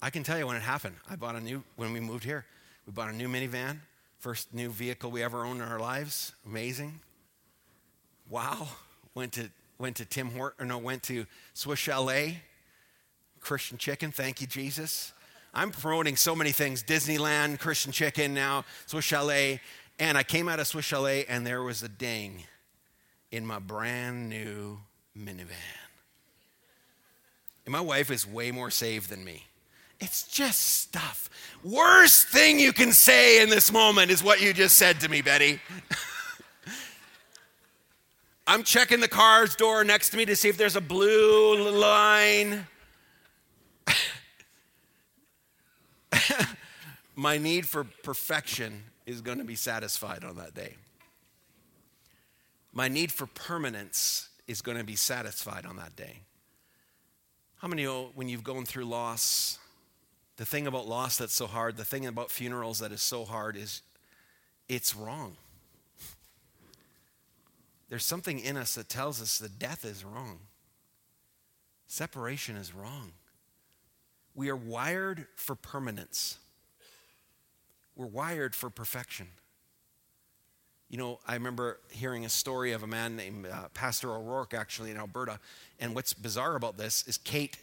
[0.00, 0.96] I can tell you when it happened.
[1.08, 2.44] I bought a new, when we moved here,
[2.86, 3.78] we bought a new minivan,
[4.18, 6.32] first new vehicle we ever owned in our lives.
[6.44, 7.00] Amazing.
[8.28, 8.68] Wow.
[9.14, 12.38] Went to, went to Tim Hort, or no, went to Swiss Chalet,
[13.40, 14.10] Christian Chicken.
[14.10, 15.12] Thank you, Jesus.
[15.54, 19.60] I'm promoting so many things Disneyland, Christian Chicken now, Swiss Chalet.
[19.98, 22.42] And I came out of Swiss Chalet and there was a ding
[23.32, 24.78] in my brand new
[25.18, 25.48] minivan.
[27.64, 29.46] And my wife is way more saved than me.
[30.00, 31.30] It's just stuff.
[31.64, 35.22] Worst thing you can say in this moment is what you just said to me,
[35.22, 35.60] Betty.
[38.46, 42.66] I'm checking the car's door next to me to see if there's a blue line.
[47.16, 50.74] my need for perfection is going to be satisfied on that day.
[52.72, 56.22] My need for permanence is going to be satisfied on that day.
[57.58, 59.58] How many when you've gone through loss,
[60.36, 63.56] the thing about loss that's so hard, the thing about funerals that is so hard
[63.56, 63.82] is
[64.68, 65.36] it's wrong.
[67.88, 70.40] There's something in us that tells us that death is wrong,
[71.86, 73.12] separation is wrong.
[74.34, 76.38] We are wired for permanence.
[77.94, 79.28] We're wired for perfection.
[80.92, 84.90] You know, I remember hearing a story of a man named uh, Pastor O'Rourke, actually
[84.90, 85.40] in Alberta.
[85.80, 87.56] And what's bizarre about this is Kate,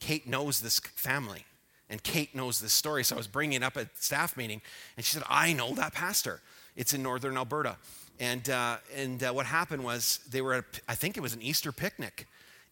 [0.00, 1.44] Kate knows this family,
[1.90, 3.04] and Kate knows this story.
[3.04, 4.62] So I was bringing it up at staff meeting,
[4.96, 6.40] and she said, "I know that pastor.
[6.74, 7.76] It's in northern Alberta."
[8.18, 11.34] And uh, and uh, what happened was they were at, a, I think it was
[11.34, 12.26] an Easter picnic,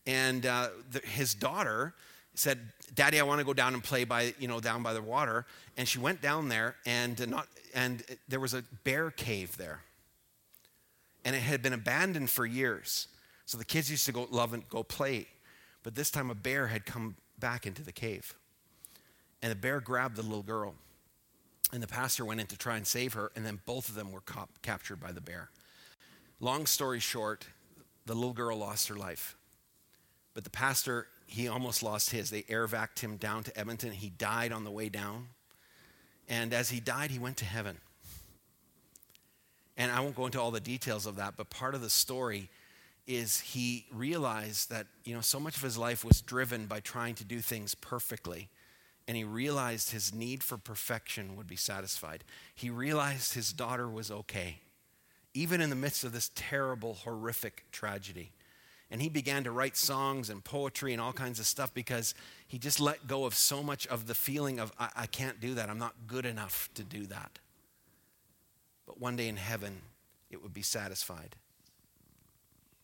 [0.06, 1.92] and uh, the, his daughter
[2.34, 2.60] said,
[2.94, 5.44] "Daddy, I want to go down and play by you know down by the water."
[5.76, 9.80] And she went down there, and not and there was a bear cave there,
[11.24, 13.08] and it had been abandoned for years.
[13.46, 15.26] So the kids used to go love and go play,
[15.82, 18.34] but this time a bear had come back into the cave,
[19.42, 20.74] and the bear grabbed the little girl,
[21.72, 24.12] and the pastor went in to try and save her, and then both of them
[24.12, 25.50] were cop- captured by the bear.
[26.40, 27.46] Long story short,
[28.06, 29.36] the little girl lost her life.
[30.34, 32.30] But the pastor he almost lost his.
[32.30, 33.92] They air vac him down to Edmonton.
[33.92, 35.28] He died on the way down.
[36.32, 37.76] And as he died, he went to heaven.
[39.76, 42.48] And I won't go into all the details of that, but part of the story
[43.06, 47.14] is he realized that, you know, so much of his life was driven by trying
[47.16, 48.48] to do things perfectly.
[49.06, 52.24] And he realized his need for perfection would be satisfied.
[52.54, 54.60] He realized his daughter was okay,
[55.34, 58.30] even in the midst of this terrible, horrific tragedy.
[58.92, 62.14] And he began to write songs and poetry and all kinds of stuff because
[62.46, 65.54] he just let go of so much of the feeling of, I, I can't do
[65.54, 65.70] that.
[65.70, 67.38] I'm not good enough to do that.
[68.86, 69.80] But one day in heaven,
[70.30, 71.36] it would be satisfied.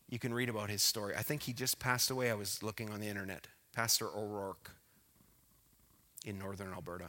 [0.09, 1.15] You can read about his story.
[1.15, 2.31] I think he just passed away.
[2.31, 3.47] I was looking on the internet.
[3.75, 4.71] Pastor O'Rourke
[6.25, 7.09] in northern Alberta.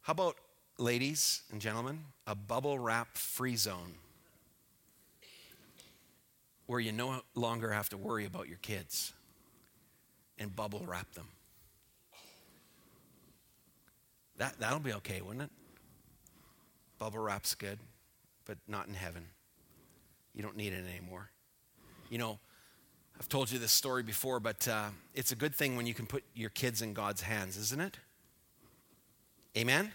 [0.00, 0.36] How about,
[0.78, 3.96] ladies and gentlemen, a bubble wrap free zone?
[6.70, 9.12] Where you no longer have to worry about your kids
[10.38, 11.26] and bubble wrap them.
[14.36, 15.50] That, that'll be okay, wouldn't it?
[16.96, 17.80] Bubble wrap's good,
[18.44, 19.26] but not in heaven.
[20.32, 21.30] You don't need it anymore.
[22.08, 22.38] You know,
[23.18, 26.06] I've told you this story before, but uh, it's a good thing when you can
[26.06, 27.96] put your kids in God's hands, isn't it?
[29.58, 29.90] Amen?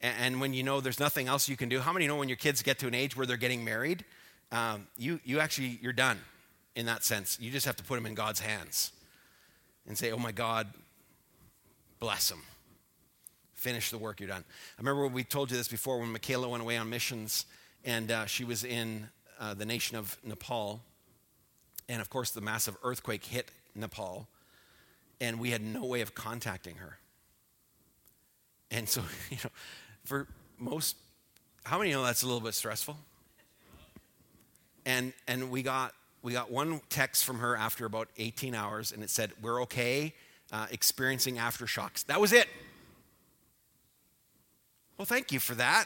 [0.00, 2.30] And, and when you know there's nothing else you can do, how many know when
[2.30, 4.06] your kids get to an age where they're getting married?
[4.52, 6.18] Um, you, you actually, you're done
[6.74, 7.38] in that sense.
[7.40, 8.92] You just have to put them in God's hands
[9.86, 10.66] and say, oh my God,
[11.98, 12.42] bless them.
[13.54, 14.44] finish the work you're done.
[14.78, 17.46] I remember we told you this before when Michaela went away on missions
[17.84, 20.80] and uh, she was in uh, the nation of Nepal.
[21.88, 24.28] And of course, the massive earthquake hit Nepal,
[25.20, 26.98] and we had no way of contacting her.
[28.70, 29.50] And so, you know,
[30.04, 30.26] for
[30.58, 30.96] most,
[31.64, 32.96] how many know that's a little bit stressful?
[34.90, 39.04] And, and we, got, we got one text from her after about 18 hours, and
[39.04, 40.14] it said, We're okay
[40.50, 42.04] uh, experiencing aftershocks.
[42.06, 42.48] That was it.
[44.98, 45.84] Well, thank you for that.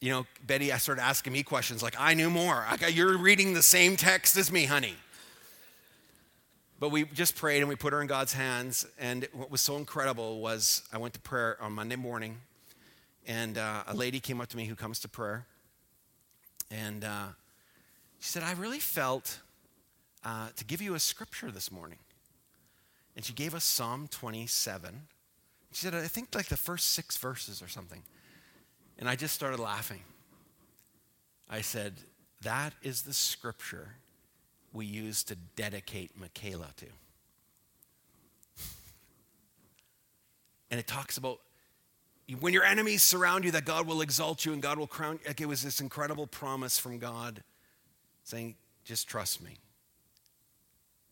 [0.00, 2.64] you know, Betty, I started asking me questions like, I knew more.
[2.68, 4.96] I got, you're reading the same text as me, honey.
[6.78, 8.86] But we just prayed and we put her in God's hands.
[9.00, 12.36] And what was so incredible was I went to prayer on Monday morning,
[13.28, 15.46] and uh, a lady came up to me who comes to prayer.
[16.70, 17.26] And uh,
[18.18, 19.40] she said, I really felt
[20.24, 21.98] uh, to give you a scripture this morning.
[23.14, 25.02] And she gave us Psalm 27.
[25.72, 28.02] She said, I think like the first six verses or something.
[28.98, 30.02] And I just started laughing.
[31.50, 31.94] I said,
[32.42, 33.96] That is the scripture
[34.72, 36.86] we use to dedicate Michaela to.
[40.70, 41.40] and it talks about
[42.40, 45.18] when your enemies surround you, that God will exalt you and God will crown.
[45.26, 47.42] Like it was this incredible promise from God
[48.22, 49.56] saying, just trust me.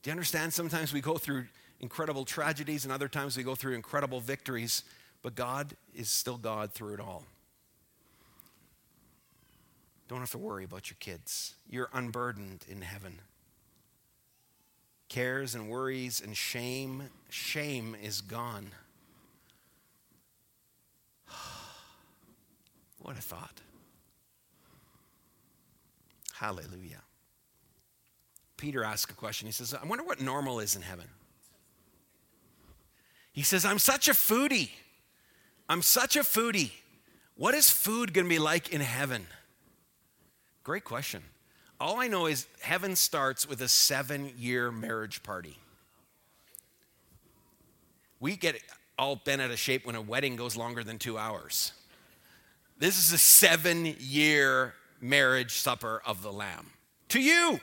[0.02, 0.52] Do you understand?
[0.52, 1.46] Sometimes we go through
[1.80, 4.84] incredible tragedies and other times we go through incredible victories,
[5.22, 7.24] but God is still God through it all.
[10.08, 11.54] Don't have to worry about your kids.
[11.68, 13.20] You're unburdened in heaven.
[15.08, 18.68] Cares and worries and shame, shame is gone.
[23.07, 23.61] What a thought.
[26.32, 27.02] Hallelujah.
[28.57, 29.46] Peter asks a question.
[29.46, 31.07] He says, I wonder what normal is in heaven.
[33.32, 34.70] He says, I'm such a foodie.
[35.68, 36.72] I'm such a foodie.
[37.36, 39.28] What is food going to be like in heaven?
[40.64, 41.22] Great question.
[41.78, 45.59] All I know is heaven starts with a seven year marriage party.
[48.18, 48.61] We get
[48.98, 51.70] all bent out of shape when a wedding goes longer than two hours.
[52.79, 56.70] This is a seven year marriage supper of the Lamb.
[57.11, 57.61] To you,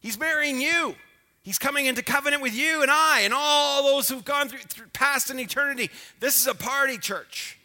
[0.00, 0.94] He's marrying you.
[1.42, 4.88] He's coming into covenant with you and I and all those who've gone through, through
[4.88, 5.90] past and eternity.
[6.20, 7.58] This is a party, church.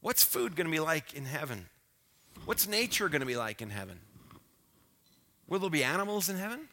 [0.00, 1.66] What's food going to be like in heaven?
[2.44, 4.00] What's nature going to be like in heaven?
[5.48, 6.68] Will there be animals in heaven?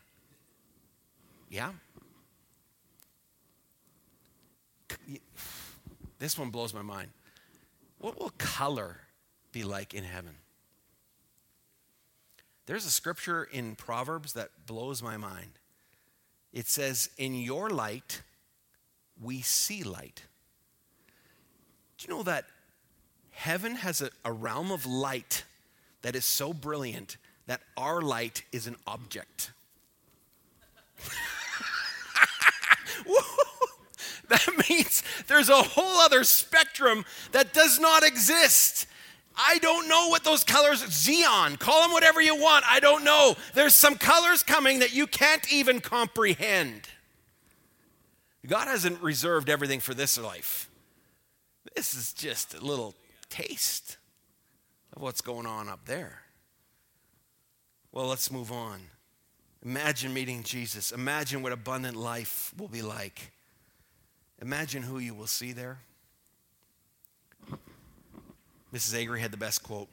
[1.50, 1.72] Yeah.
[6.20, 7.10] This one blows my mind.
[8.00, 9.02] What will color
[9.52, 10.36] be like in heaven?
[12.66, 15.60] There's a scripture in Proverbs that blows my mind.
[16.54, 18.22] It says, In your light,
[19.22, 20.24] we see light.
[21.97, 22.45] Do you know that
[23.32, 25.43] heaven has a, a realm of light
[26.02, 29.52] that is so brilliant that our light is an object.
[34.30, 38.88] that means there's a whole other spectrum that does not exist.
[39.36, 42.66] I don't know what those colors, xenon, call them whatever you want.
[42.70, 43.36] I don't know.
[43.54, 46.82] There's some colors coming that you can't even comprehend.
[48.46, 50.70] God hasn't reserved everything for this life.
[51.76, 52.96] This is just a little
[53.30, 53.98] taste
[54.94, 56.24] of what's going on up there.
[57.92, 58.80] Well, let's move on.
[59.64, 60.92] Imagine meeting Jesus.
[60.92, 63.32] Imagine what abundant life will be like.
[64.42, 65.80] Imagine who you will see there.
[68.74, 69.02] Mrs.
[69.02, 69.88] Agri had the best quote.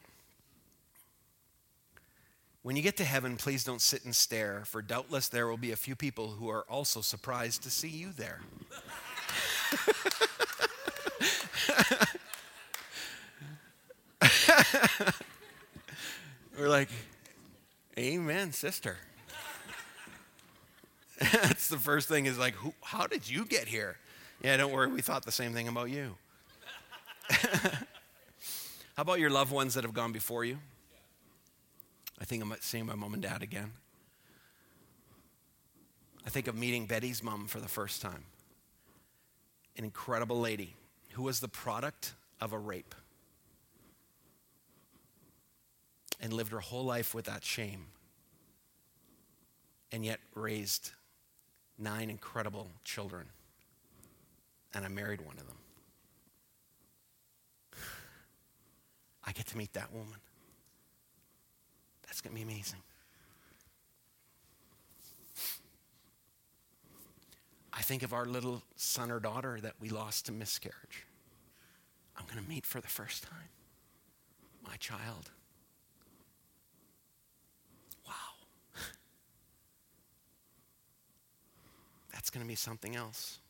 [2.62, 5.72] When you get to heaven, please don't sit and stare, for doubtless there will be
[5.72, 8.40] a few people who are also surprised to see you there.
[16.58, 16.88] We're like,
[17.98, 18.96] Amen, sister.
[21.20, 23.96] That's the first thing is like, who, how did you get here?
[24.40, 26.14] Yeah, don't worry, we thought the same thing about you.
[28.98, 30.58] how about your loved ones that have gone before you?
[32.20, 33.70] I think I'm seeing my mom and dad again.
[36.26, 38.24] I think of meeting Betty's mom for the first time.
[39.76, 40.74] An incredible lady
[41.12, 42.92] who was the product of a rape.
[46.20, 47.86] and lived her whole life with that shame,
[49.92, 50.90] and yet raised
[51.78, 53.26] nine incredible children.
[54.74, 55.67] And I married one of them.
[59.28, 60.16] I get to meet that woman.
[62.06, 62.78] That's going to be amazing.
[67.74, 71.04] I think of our little son or daughter that we lost to miscarriage.
[72.16, 73.50] I'm going to meet for the first time
[74.66, 75.30] my child.
[78.06, 78.12] Wow.
[82.14, 83.40] That's going to be something else.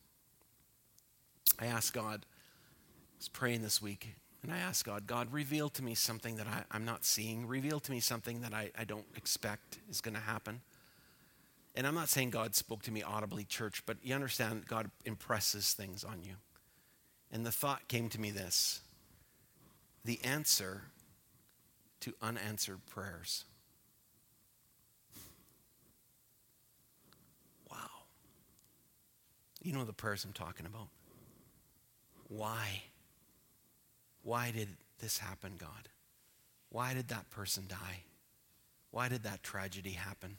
[1.57, 5.83] I asked God, I was praying this week, and I ask God, God, reveal to
[5.83, 7.45] me something that I, am not seeing.
[7.45, 10.61] Reveal to me something that I, I don't expect is going to happen.
[11.75, 15.73] And I'm not saying God spoke to me audibly, church, but you understand God impresses
[15.73, 16.35] things on you.
[17.31, 18.81] And the thought came to me this
[20.05, 20.83] the answer
[21.99, 23.43] to unanswered prayers.
[27.69, 27.77] Wow.
[29.61, 30.87] You know the prayers I'm talking about.
[32.29, 32.83] Why?
[34.23, 35.89] Why did this happen, God?
[36.69, 38.03] Why did that person die?
[38.91, 40.37] Why did that tragedy happen?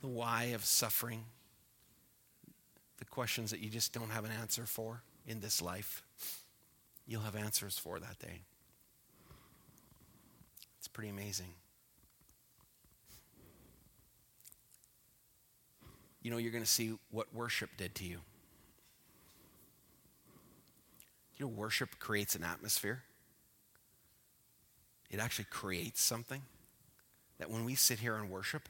[0.00, 1.24] The why of suffering,
[2.98, 6.02] the questions that you just don't have an answer for in this life,
[7.06, 8.40] you'll have answers for that day.
[10.78, 11.54] It's pretty amazing.
[16.22, 18.18] You know, you're going to see what worship did to you.
[21.36, 23.02] You know, worship creates an atmosphere.
[25.10, 26.42] It actually creates something.
[27.38, 28.68] That when we sit here and worship,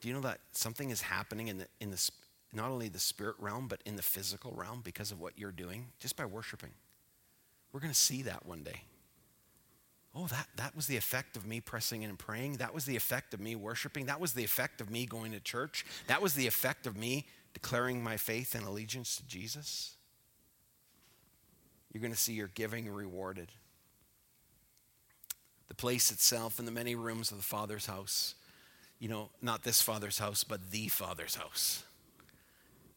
[0.00, 2.10] do you know that something is happening in the, in the
[2.52, 5.86] not only the spirit realm, but in the physical realm because of what you're doing
[6.00, 6.70] just by worshiping?
[7.72, 8.82] We're going to see that one day.
[10.14, 12.54] Oh, that, that was the effect of me pressing in and praying.
[12.54, 14.06] That was the effect of me worshiping.
[14.06, 15.84] That was the effect of me going to church.
[16.08, 19.97] That was the effect of me declaring my faith and allegiance to Jesus
[21.98, 23.48] you're going to see your giving rewarded.
[25.66, 28.36] The place itself and the many rooms of the Father's house,
[29.00, 31.82] you know, not this Father's house, but the Father's house.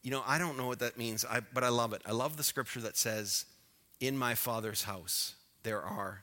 [0.02, 2.02] You know, I don't know what that means, I, but I love it.
[2.06, 3.44] I love the scripture that says,
[3.98, 5.34] In my Father's house,
[5.64, 6.22] there are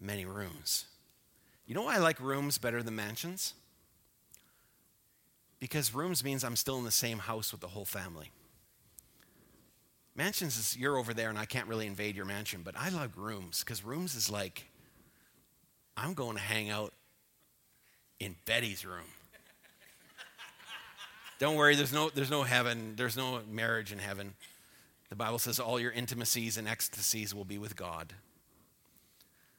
[0.00, 0.86] many rooms.
[1.66, 3.52] You know why I like rooms better than mansions?
[5.60, 8.30] Because rooms means I'm still in the same house with the whole family.
[10.14, 13.16] Mansions is you're over there and I can't really invade your mansion, but I love
[13.16, 14.70] rooms because rooms is like
[15.96, 16.92] I'm going to hang out
[18.20, 19.06] in Betty's room.
[21.38, 24.34] Don't worry, there's no there's no heaven, there's no marriage in heaven.
[25.08, 28.12] The Bible says all your intimacies and ecstasies will be with God.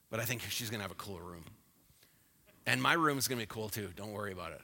[0.09, 1.45] But I think she's going to have a cool room.
[2.65, 3.89] And my room is going to be cool too.
[3.95, 4.61] Don't worry about it.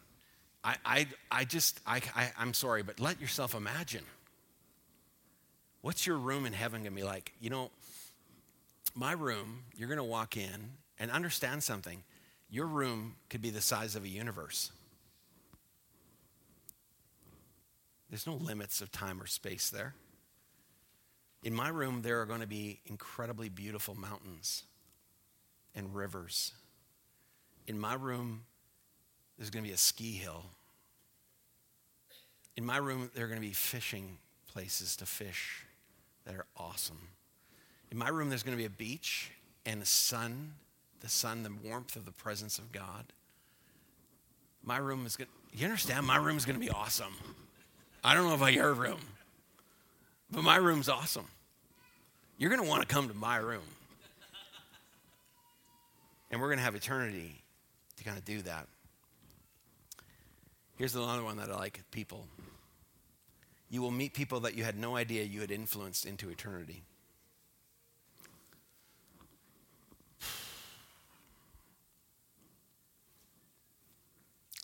[0.64, 4.04] I, I, I just, I, I, I'm sorry, but let yourself imagine
[5.82, 7.34] What's your room in heaven going to be like?
[7.40, 7.72] You know,
[8.96, 12.04] my room, you're going to walk in and understand something.
[12.50, 14.72] Your room could be the size of a universe.
[18.10, 19.94] There's no limits of time or space there.
[21.44, 24.64] In my room, there are going to be incredibly beautiful mountains
[25.74, 26.54] and rivers.
[27.68, 28.44] In my room,
[29.38, 30.44] there's going to be a ski hill.
[32.58, 34.18] In my room, there are going to be fishing
[34.48, 35.66] places to fish
[36.26, 37.10] that are awesome.
[37.92, 39.32] In my room, there's going to be a beach
[39.66, 40.54] and the sun,
[41.00, 43.06] the sun, the warmth of the presence of God.
[44.64, 46.06] My room is going you understand?
[46.06, 47.14] My room is going to be awesome.
[48.04, 49.00] I don't know about your room,
[50.32, 51.28] but my room's awesome.
[52.38, 53.64] You're going to want to come to my room.
[56.32, 57.42] And we're going to have eternity
[57.98, 58.68] to kind of do that.
[60.78, 62.26] Here's another one that I like people
[63.70, 66.84] you will meet people that you had no idea you had influenced into eternity.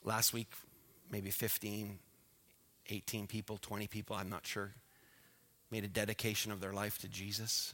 [0.04, 0.52] Last week,
[1.12, 1.98] maybe 15,
[2.90, 4.72] 18 people, 20 people, I'm not sure,
[5.72, 7.74] made a dedication of their life to Jesus.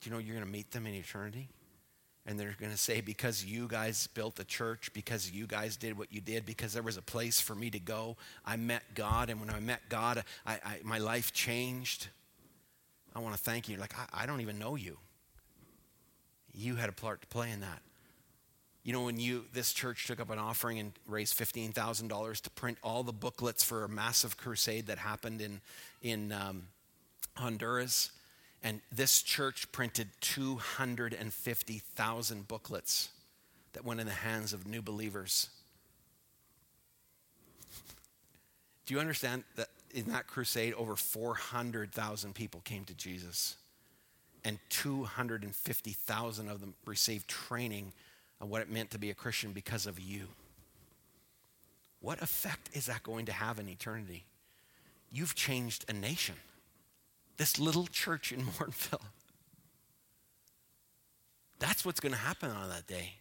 [0.00, 1.48] Do you know you're going to meet them in eternity?
[2.28, 5.96] And they're going to say, because you guys built a church, because you guys did
[5.96, 9.30] what you did, because there was a place for me to go, I met God.
[9.30, 12.08] And when I met God, I, I, my life changed.
[13.16, 13.78] I want to thank you.
[13.78, 14.98] Like, I, I don't even know you.
[16.52, 17.80] You had a part to play in that.
[18.84, 22.40] You know, when you this church took up an offering and raised fifteen thousand dollars
[22.42, 25.60] to print all the booklets for a massive crusade that happened in
[26.02, 26.68] in um,
[27.36, 28.12] Honduras,
[28.62, 33.08] and this church printed 250,000 booklets
[33.72, 35.48] that went in the hands of new believers.
[38.86, 43.56] Do you understand that in that crusade, over 400,000 people came to Jesus?
[44.44, 47.92] And 250,000 of them received training
[48.40, 50.28] on what it meant to be a Christian because of you.
[52.00, 54.24] what effect is that going to have in eternity?
[55.10, 56.36] You've changed a nation.
[57.38, 59.00] This little church in Morinville.
[61.58, 63.14] That's what's going to happen on that day.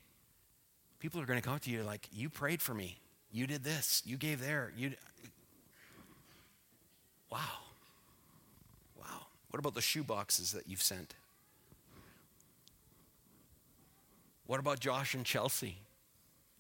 [0.99, 2.97] People are going to come to you like, You prayed for me.
[3.31, 4.01] You did this.
[4.05, 4.71] You gave there.
[4.75, 4.93] You.
[7.31, 7.39] Wow.
[8.97, 9.27] Wow.
[9.49, 11.13] What about the shoe boxes that you've sent?
[14.45, 15.77] What about Josh and Chelsea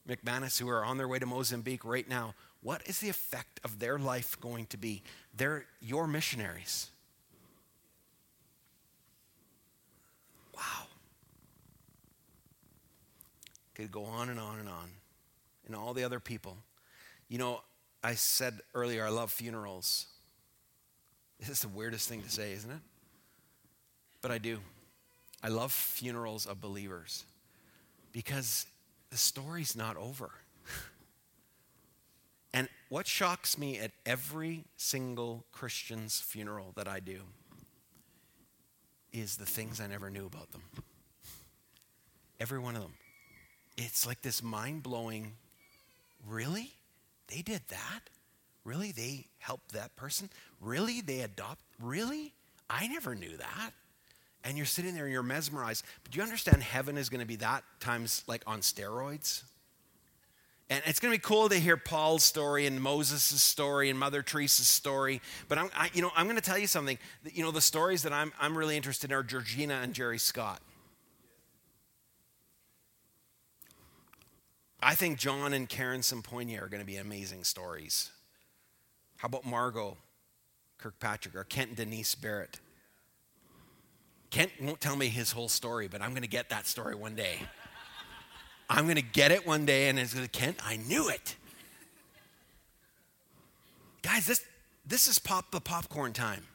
[0.07, 2.35] McManus who are on their way to Mozambique right now?
[2.61, 5.03] What is the effect of their life going to be?
[5.35, 6.89] They're your missionaries.
[13.77, 14.89] Could go on and on and on.
[15.67, 16.57] And all the other people.
[17.29, 17.61] You know,
[18.03, 20.07] I said earlier, I love funerals.
[21.39, 22.79] This is the weirdest thing to say, isn't it?
[24.23, 24.61] But I do.
[25.43, 27.25] I love funerals of believers
[28.11, 28.65] because
[29.11, 30.31] the story's not over.
[32.53, 37.19] and what shocks me at every single Christian's funeral that I do
[39.13, 40.63] is the things I never knew about them.
[42.39, 42.93] Every one of them.
[43.77, 45.33] It's like this mind blowing,
[46.27, 46.73] really?
[47.27, 48.01] They did that?
[48.63, 48.91] Really?
[48.91, 50.29] They helped that person?
[50.59, 51.01] Really?
[51.01, 51.61] They adopt?
[51.79, 52.33] Really?
[52.69, 53.71] I never knew that
[54.47, 55.83] and you're sitting there and you're mesmerized.
[56.03, 59.43] But do you understand heaven is going to be that times like on steroids?
[60.69, 64.21] And it's going to be cool to hear Paul's story and Moses' story and Mother
[64.21, 65.21] Teresa's story.
[65.47, 66.97] But I'm, I, you know, I'm going to tell you something.
[67.33, 70.61] You know, the stories that I'm, I'm really interested in are Georgina and Jerry Scott.
[74.87, 78.09] I think John and Karen Samponia are going to be amazing stories.
[79.17, 79.97] How about Margot
[80.77, 82.61] Kirkpatrick or Kent and Denise Barrett?
[84.29, 87.15] Kent won't tell me his whole story, but I'm going to get that story one
[87.15, 87.39] day.
[88.69, 91.35] I'm going to get it one day, and it's going to, Kent, I knew it.
[94.03, 94.41] Guys, this,
[94.85, 96.45] this is pop the popcorn time.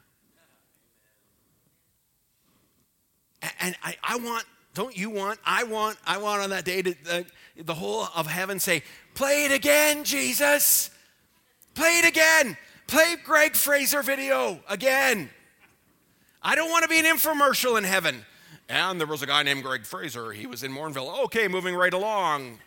[3.60, 6.94] And I, I want, don't you want, I want, I want on that day to,
[7.10, 7.22] uh,
[7.56, 8.82] the whole of heaven say,
[9.14, 10.90] play it again, Jesus.
[11.74, 12.56] Play it again.
[12.86, 15.30] Play Greg Fraser video again.
[16.42, 18.24] I don't want to be an infomercial in heaven.
[18.68, 20.32] And there was a guy named Greg Fraser.
[20.32, 21.24] He was in Morinville.
[21.24, 22.58] Okay, moving right along.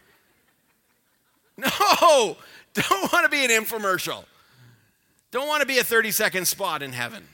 [1.57, 1.67] No,
[2.73, 4.25] don't want to be an infomercial.
[5.31, 7.27] Don't want to be a 30 second spot in heaven.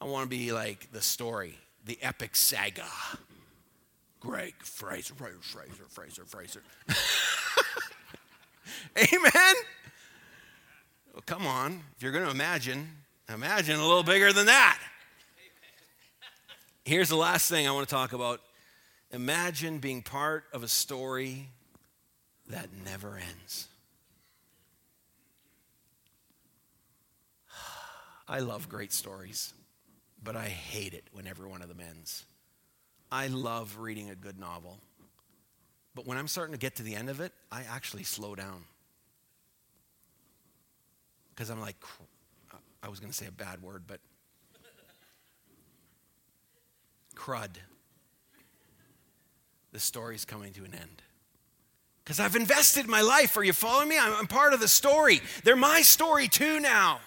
[0.00, 2.84] I want to be like the story, the epic saga.
[4.24, 6.62] Greg Fraser, Fraser, Fraser, Fraser.
[8.96, 9.54] Amen?
[11.12, 11.82] Well, come on.
[11.94, 12.88] If you're going to imagine,
[13.28, 14.78] imagine a little bigger than that.
[16.86, 18.40] Here's the last thing I want to talk about.
[19.10, 21.50] Imagine being part of a story
[22.48, 23.68] that never ends.
[28.28, 29.52] I love great stories,
[30.22, 32.24] but I hate it when every one of them ends.
[33.14, 34.76] I love reading a good novel,
[35.94, 38.64] but when I'm starting to get to the end of it, I actually slow down.
[41.32, 41.76] Because I'm like,
[42.82, 44.00] I was going to say a bad word, but
[47.14, 47.50] crud.
[49.70, 51.02] The story's coming to an end.
[52.02, 53.36] Because I've invested my life.
[53.36, 53.96] Are you following me?
[53.96, 55.20] I'm, I'm part of the story.
[55.44, 56.98] They're my story too now.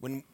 [0.00, 0.24] When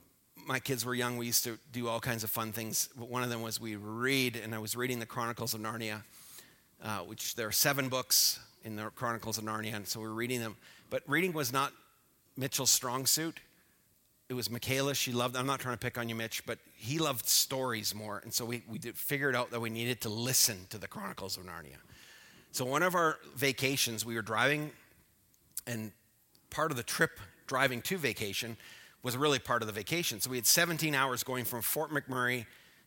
[0.46, 2.88] my kids were young, we used to do all kinds of fun things.
[2.96, 6.02] But one of them was we read, and I was reading the Chronicles of Narnia,
[6.82, 10.14] uh, which there are seven books in the Chronicles of Narnia, and so we were
[10.14, 10.56] reading them.
[10.90, 11.72] But reading was not
[12.36, 13.40] Mitchell's strong suit
[14.28, 14.94] it was Michaela.
[14.94, 18.20] She loved, I'm not trying to pick on you, Mitch, but he loved stories more.
[18.24, 21.36] And so we, we did, figured out that we needed to listen to the Chronicles
[21.36, 21.78] of Narnia.
[22.50, 24.72] So one of our vacations, we were driving,
[25.66, 25.92] and
[26.50, 28.56] part of the trip driving to vacation
[29.06, 30.20] was really part of the vacation.
[30.20, 32.44] So we had 17 hours going from Fort McMurray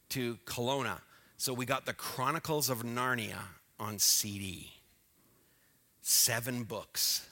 [0.09, 0.99] to Kelowna.
[1.37, 3.39] So we got the Chronicles of Narnia
[3.79, 4.69] on CD.
[6.01, 7.25] Seven books.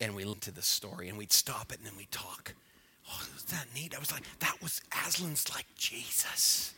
[0.00, 2.54] And we listened to the story, and we'd stop it, and then we'd talk
[3.10, 3.94] oh, was that neat?
[3.94, 6.74] I was like, that was Aslan's like Jesus.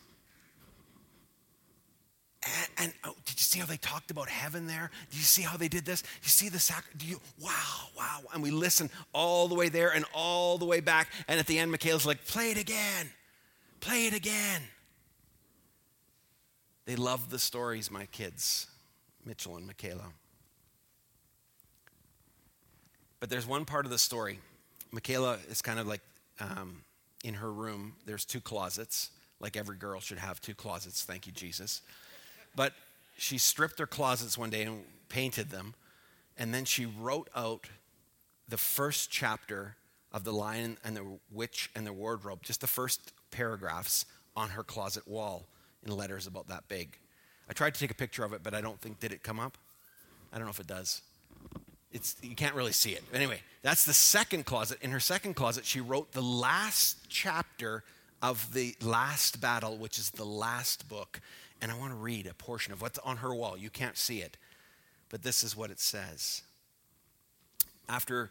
[2.44, 4.90] And, and oh, did you see how they talked about heaven there?
[5.10, 6.02] Do you see how they did this?
[6.22, 6.84] You see the sac?
[6.96, 7.20] Do you?
[7.40, 8.20] Wow, wow.
[8.34, 11.08] And we listened all the way there and all the way back.
[11.28, 13.10] And at the end, Michaela's like, play it again.
[13.80, 14.62] Play it again.
[16.84, 18.66] They love the stories, my kids,
[19.24, 20.06] Mitchell and Michaela.
[23.20, 24.40] But there's one part of the story.
[24.90, 26.00] Michaela is kind of like
[26.40, 26.82] um,
[27.22, 31.04] in her room, there's two closets, like every girl should have two closets.
[31.04, 31.82] Thank you, Jesus.
[32.54, 32.74] But
[33.16, 35.74] she stripped her closets one day and painted them.
[36.36, 37.68] And then she wrote out
[38.48, 39.76] the first chapter
[40.12, 44.04] of The Lion and the Witch and the Wardrobe, just the first paragraphs
[44.36, 45.46] on her closet wall
[45.84, 46.98] in letters about that big.
[47.48, 49.40] I tried to take a picture of it, but I don't think, did it come
[49.40, 49.58] up?
[50.32, 51.02] I don't know if it does.
[51.92, 53.02] It's, you can't really see it.
[53.12, 54.78] Anyway, that's the second closet.
[54.80, 57.84] In her second closet, she wrote the last chapter
[58.22, 61.20] of the last battle, which is the last book.
[61.62, 63.56] And I want to read a portion of what's on her wall.
[63.56, 64.36] You can't see it,
[65.08, 66.42] but this is what it says.
[67.88, 68.30] After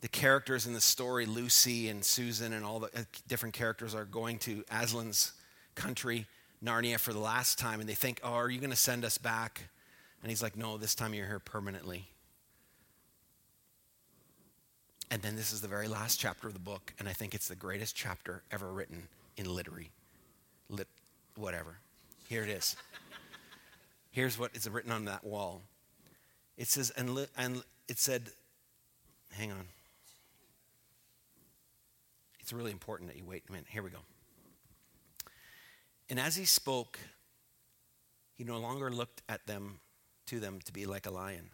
[0.00, 4.06] the characters in the story, Lucy and Susan and all the uh, different characters are
[4.06, 5.34] going to Aslan's
[5.74, 6.26] country,
[6.64, 9.18] Narnia, for the last time, and they think, Oh, are you going to send us
[9.18, 9.68] back?
[10.22, 12.08] And he's like, No, this time you're here permanently.
[15.10, 17.48] And then this is the very last chapter of the book, and I think it's
[17.48, 19.90] the greatest chapter ever written in literary,
[20.68, 20.86] lit,
[21.34, 21.78] whatever.
[22.30, 22.76] Here it is.
[24.10, 25.60] Here's what is written on that wall.
[26.56, 28.30] It says, and, li- and it said,
[29.32, 29.66] hang on.
[32.40, 33.66] It's really important that you wait a minute.
[33.68, 33.98] Here we go.
[36.08, 36.98] And as he spoke,
[38.32, 39.80] he no longer looked at them,
[40.26, 41.50] to them, to be like a lion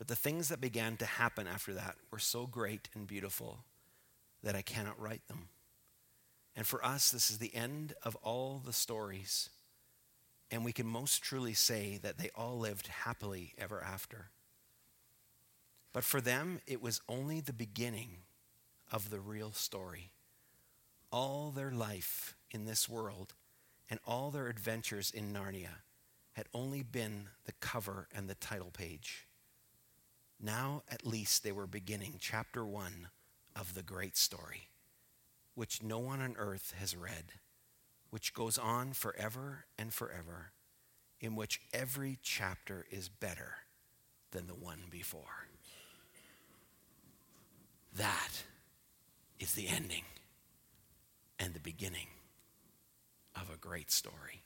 [0.00, 3.66] but the things that began to happen after that were so great and beautiful
[4.42, 5.50] that I cannot write them.
[6.56, 9.50] And for us, this is the end of all the stories.
[10.50, 14.30] And we can most truly say that they all lived happily ever after.
[15.92, 18.18] But for them, it was only the beginning
[18.92, 20.10] of the real story.
[21.12, 23.34] All their life in this world
[23.88, 25.82] and all their adventures in Narnia
[26.32, 29.26] had only been the cover and the title page.
[30.40, 33.08] Now, at least, they were beginning chapter one
[33.54, 34.68] of the great story,
[35.54, 37.32] which no one on earth has read,
[38.10, 40.52] which goes on forever and forever,
[41.20, 43.54] in which every chapter is better
[44.32, 45.48] than the one before.
[47.96, 48.42] That
[49.38, 50.04] is the ending
[51.38, 52.06] and the beginning
[53.34, 54.42] of a great story.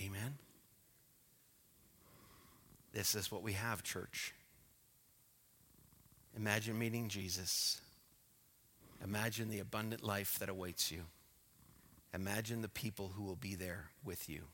[0.00, 0.34] Amen.
[2.92, 4.34] This is what we have, church.
[6.36, 7.80] Imagine meeting Jesus.
[9.02, 11.02] Imagine the abundant life that awaits you.
[12.14, 14.44] Imagine the people who will be there with you.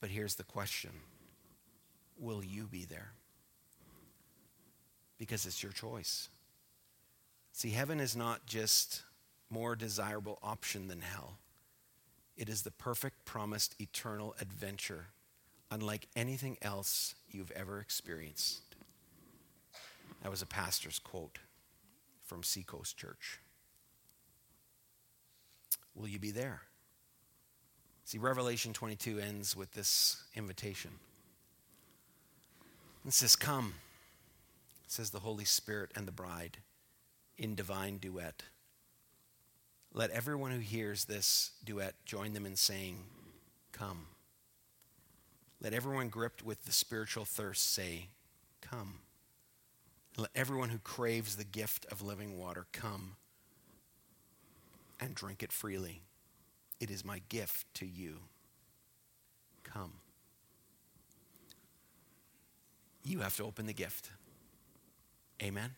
[0.00, 0.90] But here's the question
[2.18, 3.12] Will you be there?
[5.18, 6.28] Because it's your choice.
[7.52, 9.02] See, heaven is not just
[9.48, 11.38] more desirable option than hell.
[12.36, 15.06] It is the perfect promised eternal adventure
[15.70, 18.62] unlike anything else you've ever experienced.
[20.22, 21.38] That was a pastor's quote
[22.24, 23.40] from Seacoast Church.
[25.94, 26.62] Will you be there?
[28.04, 30.90] See, Revelation 22 ends with this invitation.
[33.06, 33.74] It says, Come,
[34.86, 36.58] says the Holy Spirit and the bride
[37.38, 38.42] in divine duet.
[39.92, 42.98] Let everyone who hears this duet join them in saying,
[43.72, 44.06] Come.
[45.60, 48.08] Let everyone gripped with the spiritual thirst say,
[48.60, 49.00] Come.
[50.16, 53.16] Let everyone who craves the gift of living water come
[55.04, 56.02] and drink it freely.
[56.80, 58.20] It is my gift to you.
[59.62, 59.92] Come.
[63.04, 64.10] You have to open the gift.
[65.42, 65.70] Amen.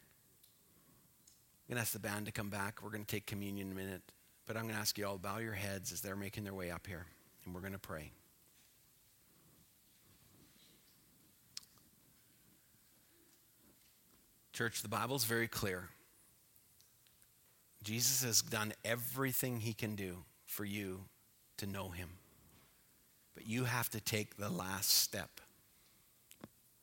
[1.68, 2.81] I'm going to ask the band to come back.
[2.83, 4.03] We're going to take communion in a minute.
[4.47, 6.70] But I'm going to ask you all bow your heads as they're making their way
[6.70, 7.07] up here.
[7.45, 8.12] And we're going to pray.
[14.53, 15.89] Church, the Bible's very clear.
[17.87, 21.05] Jesus has done everything he can do for you
[21.59, 22.09] to know him.
[23.37, 25.41] But you have to take the last step.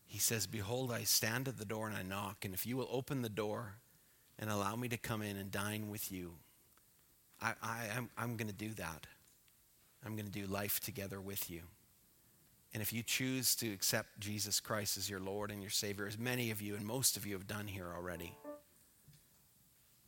[0.06, 2.88] He says, Behold, I stand at the door and I knock, and if you will
[2.89, 3.74] open the door
[4.39, 6.36] and allow me to come in and dine with you,
[7.41, 9.06] I, I, I'm, I'm going to do that.
[10.06, 11.64] I'm going to do life together with you.
[12.74, 16.18] And if you choose to accept Jesus Christ as your Lord and your Savior, as
[16.18, 18.38] many of you and most of you have done here already,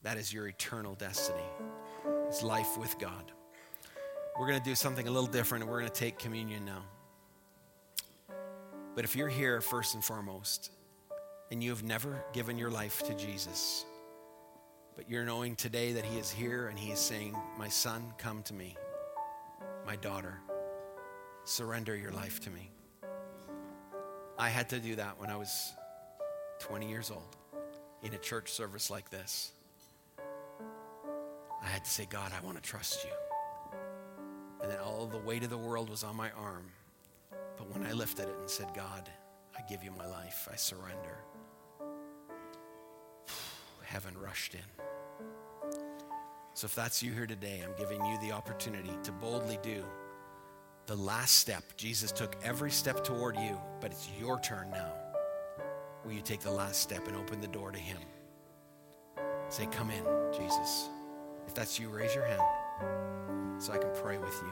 [0.06, 1.42] that is your eternal destiny.
[2.28, 3.32] It's life with God.
[4.40, 6.84] We're going to do something a little different and we're going to take communion now.
[8.94, 10.70] But if you're here first and foremost
[11.50, 13.84] and you have never given your life to Jesus,
[14.96, 18.44] but you're knowing today that He is here and He is saying, My son, come
[18.44, 18.78] to me.
[19.88, 20.40] My daughter,
[21.46, 22.70] surrender your life to me.
[24.38, 25.74] I had to do that when I was
[26.60, 27.36] 20 years old
[28.04, 29.52] in a church service like this.
[31.66, 33.12] I had to say, God, I want to trust you.
[34.62, 36.66] And then all the weight of the world was on my arm.
[37.58, 39.10] But when I lifted it and said, God,
[39.58, 40.48] I give you my life.
[40.52, 41.18] I surrender.
[43.84, 45.72] Heaven rushed in.
[46.54, 49.84] So if that's you here today, I'm giving you the opportunity to boldly do
[50.86, 51.64] the last step.
[51.78, 54.94] Jesus took every step toward you, but it's your turn now.
[56.06, 57.98] Will you take the last step and open the door to Him?
[59.50, 60.90] Say, Come in, Jesus.
[61.48, 64.52] If that's you, raise your hand so I can pray with you.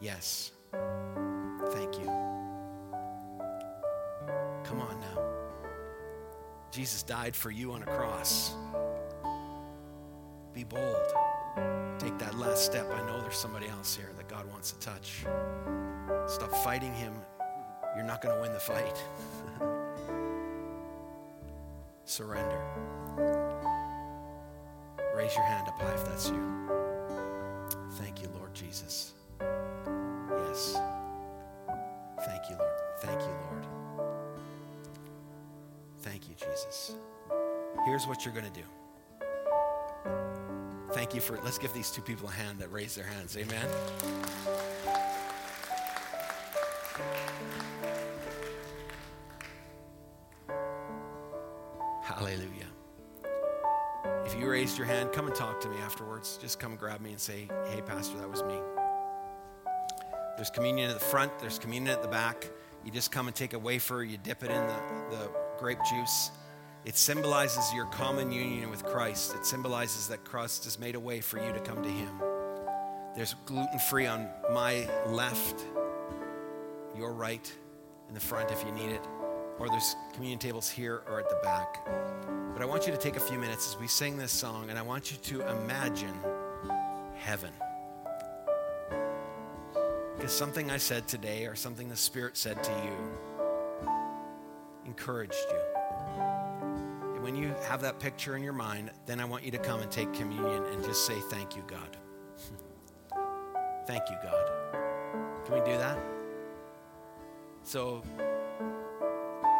[0.00, 0.52] Yes.
[0.72, 2.06] Thank you.
[4.64, 5.22] Come on now.
[6.70, 8.54] Jesus died for you on a cross.
[10.52, 10.96] Be bold.
[11.98, 12.90] Take that last step.
[12.92, 15.24] I know there's somebody else here that God wants to touch.
[16.26, 17.14] Stop fighting Him.
[17.94, 19.02] You're not going to win the fight.
[22.04, 23.75] Surrender.
[25.16, 26.44] Raise your hand up high if that's you.
[27.92, 29.14] Thank you, Lord Jesus.
[29.40, 30.76] Yes.
[32.26, 32.70] Thank you, Lord.
[33.00, 33.66] Thank you, Lord.
[36.02, 36.96] Thank you, Jesus.
[37.86, 38.66] Here's what you're going to do.
[40.92, 43.38] Thank you for, let's give these two people a hand that raise their hands.
[43.38, 43.68] Amen.
[54.66, 56.40] Raised your hand, come and talk to me afterwards.
[56.42, 58.58] Just come grab me and say, hey, Pastor, that was me.
[60.34, 62.50] There's communion at the front, there's communion at the back.
[62.84, 64.76] You just come and take a wafer, you dip it in the,
[65.10, 66.32] the grape juice.
[66.84, 69.36] It symbolizes your common union with Christ.
[69.36, 72.20] It symbolizes that Christ has made a way for you to come to Him.
[73.14, 75.64] There's gluten free on my left,
[76.96, 77.54] your right,
[78.08, 79.06] in the front if you need it,
[79.58, 81.86] or there's communion tables here or at the back.
[82.52, 84.78] But I want you to take a few minutes as we sing this song, and
[84.78, 86.14] I want you to imagine
[87.16, 87.52] heaven.
[90.16, 93.88] Because something I said today, or something the Spirit said to you,
[94.86, 95.60] encouraged you.
[97.14, 99.80] And when you have that picture in your mind, then I want you to come
[99.80, 101.96] and take communion and just say, Thank you, God.
[103.86, 104.50] Thank you, God.
[105.44, 105.98] Can we do that?
[107.62, 108.02] So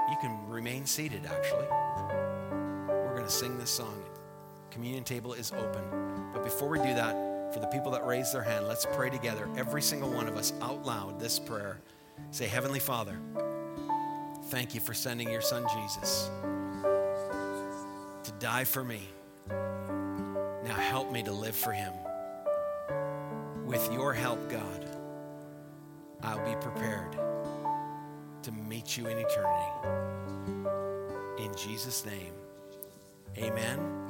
[0.08, 1.66] you can remain seated, actually.
[2.88, 4.02] We're going to sing this song.
[4.70, 5.82] Communion table is open.
[6.32, 9.48] But before we do that, for the people that raise their hand, let's pray together,
[9.56, 11.80] every single one of us, out loud, this prayer.
[12.30, 13.18] Say, Heavenly Father,
[14.44, 16.30] thank you for sending your son Jesus
[18.24, 19.00] to die for me.
[19.48, 21.92] Now help me to live for him.
[23.64, 24.86] With your help, God,
[26.22, 27.16] I'll be prepared
[28.46, 29.72] to meet you in eternity.
[31.38, 32.32] In Jesus' name,
[33.36, 34.05] amen